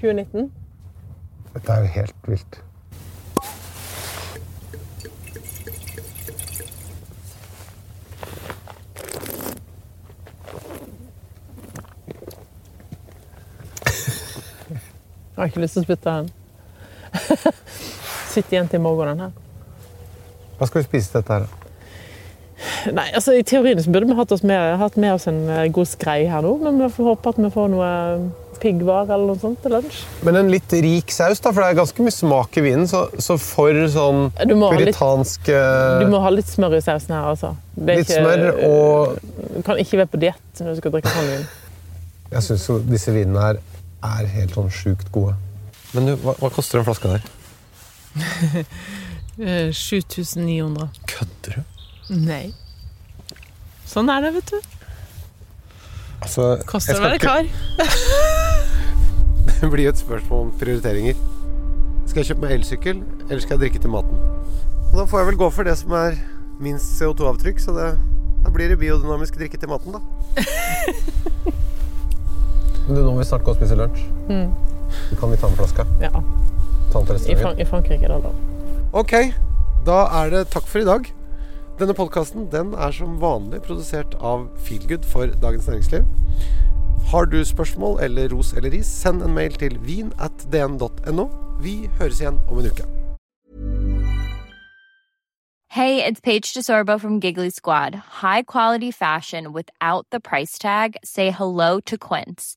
2019. 0.00 0.50
Dette 1.54 1.70
er 1.70 1.78
jo 1.84 1.88
helt 1.94 2.18
vilt. 2.26 2.58
Jeg 15.34 15.36
har 15.36 15.46
ikke 15.46 15.62
lyst 15.62 15.74
til 15.78 15.84
å 15.84 15.86
spytte 15.86 16.10
den. 16.10 16.26
Sitter 18.34 18.58
igjen 18.58 18.70
til 18.72 18.82
morgenen 18.82 19.28
her. 19.28 19.34
Hva 20.58 20.66
skal 20.70 20.82
vi 20.82 20.88
spise 20.88 21.14
dette 21.18 21.38
her? 21.38 21.50
Nei, 22.94 23.08
altså 23.10 23.34
I 23.34 23.42
teorien 23.46 23.80
så 23.82 23.90
burde 23.92 24.08
vi 24.08 24.14
hatt, 24.16 24.32
oss 24.32 24.44
med, 24.46 24.76
hatt 24.80 24.96
med 25.00 25.16
oss 25.16 25.26
en 25.30 25.42
eh, 25.50 25.66
god 25.74 25.88
skrei 25.90 26.24
her 26.30 26.44
nå, 26.44 26.54
men 26.62 26.78
vi 26.80 26.88
får 26.94 27.08
håpe 27.10 27.32
at 27.34 27.40
vi 27.42 27.50
får 27.52 27.70
noe 27.72 27.88
eh, 27.88 28.24
piggvar 28.62 29.10
eller 29.10 29.32
noe 29.32 29.40
sånt 29.42 29.58
til 29.64 29.74
lunsj. 29.74 29.98
Men 30.24 30.38
en 30.38 30.52
litt 30.52 30.72
rik 30.84 31.12
saus, 31.12 31.42
da, 31.42 31.50
for 31.50 31.64
det 31.64 31.72
er 31.72 31.80
ganske 31.80 32.06
mye 32.06 32.14
smak 32.14 32.60
i 32.60 32.64
vinen. 32.64 32.86
Så, 32.88 33.02
så 33.20 33.36
for 33.42 33.80
sånn 33.92 34.30
puritansk 34.38 35.50
Du 35.50 36.06
må 36.12 36.22
ha 36.24 36.32
litt 36.32 36.48
smør 36.48 36.78
i 36.78 36.82
sausen 36.84 37.16
her, 37.16 37.26
altså. 37.34 37.52
Det 37.74 37.96
er 37.96 38.02
Litt 38.02 38.14
smør 38.14 38.46
og 38.70 39.18
Du 39.58 39.60
kan 39.66 39.80
ikke 39.82 40.00
være 40.04 40.12
på 40.14 40.22
diett 40.22 40.62
når 40.62 40.76
du 40.76 40.82
skal 40.82 40.94
drikke 40.94 41.14
sånn 41.14 41.30
vin. 41.32 41.46
Jeg 42.34 42.46
syns 42.48 42.68
jo 42.70 42.78
disse 42.86 43.14
vinene 43.14 43.42
her 43.42 43.62
er 44.04 44.30
helt 44.38 44.54
sånn 44.56 44.70
sjukt 44.72 45.10
gode. 45.14 45.34
Men 45.94 46.08
du, 46.10 46.14
hva, 46.22 46.38
hva 46.40 46.50
koster 46.54 46.80
en 46.80 46.86
flaske 46.86 47.10
der? 47.10 47.26
Eh, 49.34 49.72
7900. 49.74 50.88
Kødder 51.10 51.56
du? 51.56 52.14
Nei. 52.14 52.52
Sånn 53.82 54.06
er 54.12 54.22
det, 54.22 54.30
vet 54.36 54.52
du. 54.52 54.60
Altså, 56.22 56.44
Koster 56.70 57.00
å 57.00 57.08
det 57.10 57.18
skal 57.18 57.48
kar? 57.48 57.48
Det 59.58 59.70
blir 59.72 59.88
jo 59.88 59.90
et 59.90 59.98
spørsmål 59.98 60.46
om 60.46 60.52
prioriteringer. 60.60 61.18
Skal 62.06 62.20
jeg 62.22 62.30
kjøpe 62.30 62.44
meg 62.44 62.54
elsykkel, 62.60 63.02
eller 63.26 63.42
skal 63.42 63.56
jeg 63.56 63.64
drikke 63.64 63.82
til 63.82 63.90
maten? 63.96 64.22
Og 64.92 64.96
da 65.00 65.08
får 65.10 65.24
jeg 65.24 65.30
vel 65.32 65.40
gå 65.42 65.50
for 65.56 65.66
det 65.66 65.74
som 65.82 65.98
er 65.98 66.18
minst 66.62 66.94
CO2-avtrykk, 67.00 67.58
så 67.64 67.74
det, 67.74 67.90
da 68.44 68.54
blir 68.54 68.70
det 68.70 68.78
biodynamisk 68.84 69.40
drikke 69.40 69.58
til 69.58 69.72
maten, 69.72 69.98
da. 69.98 70.44
Du, 72.84 72.92
nå 72.94 73.10
må 73.10 73.18
vi 73.18 73.26
snart 73.26 73.42
gå 73.42 73.50
og 73.50 73.58
spise 73.58 73.78
lunsj. 73.80 74.06
Så 75.08 75.18
kan 75.18 75.32
vi 75.32 75.40
ta 75.40 75.50
med 75.50 75.58
flaska. 75.58 75.88
Ja. 76.04 76.12
I, 76.94 77.14
restauranten. 77.14 77.42
Fran 77.42 77.60
I 77.60 77.64
Frankrike 77.64 78.08
da. 78.08 78.32
Ok, 78.92 79.12
da 79.86 80.00
er 80.22 80.30
det 80.30 80.48
takk 80.54 80.66
for 80.70 80.78
i 80.80 80.88
dag. 80.88 81.10
Denne 81.78 81.94
podkasten 81.94 82.46
den 82.52 82.74
er 82.74 82.94
som 82.94 83.16
vanlig 83.20 83.62
produsert 83.66 84.14
av 84.22 84.46
Feelgood 84.62 85.04
for 85.10 85.26
Dagens 85.42 85.66
Næringsliv. 85.66 86.04
Har 87.10 87.24
du 87.24 87.44
spørsmål 87.44 88.00
eller 88.00 88.28
ros 88.30 88.52
eller 88.52 88.70
ris, 88.70 88.86
send 88.86 89.22
en 89.22 89.34
mail 89.34 89.52
til 89.52 89.78
vin 89.82 90.12
at 90.22 90.46
dn.no. 90.52 91.28
Vi 91.60 91.90
høres 91.98 92.20
igjen 92.20 92.38
om 92.50 92.58
en 92.58 92.70
uke. 92.70 92.86
Hey, 95.74 96.04
it's 96.04 96.20
Paige 96.20 96.54
DeSorbo 96.54 97.00
from 97.00 97.18
Giggly 97.18 97.50
Squad. 97.50 97.94
High 98.22 98.42
quality 98.42 98.92
fashion 98.92 99.52
without 99.52 100.06
the 100.12 100.20
price 100.20 100.56
tag. 100.56 100.96
Say 101.02 101.32
hello 101.32 101.80
to 101.80 101.98
Quince. 101.98 102.56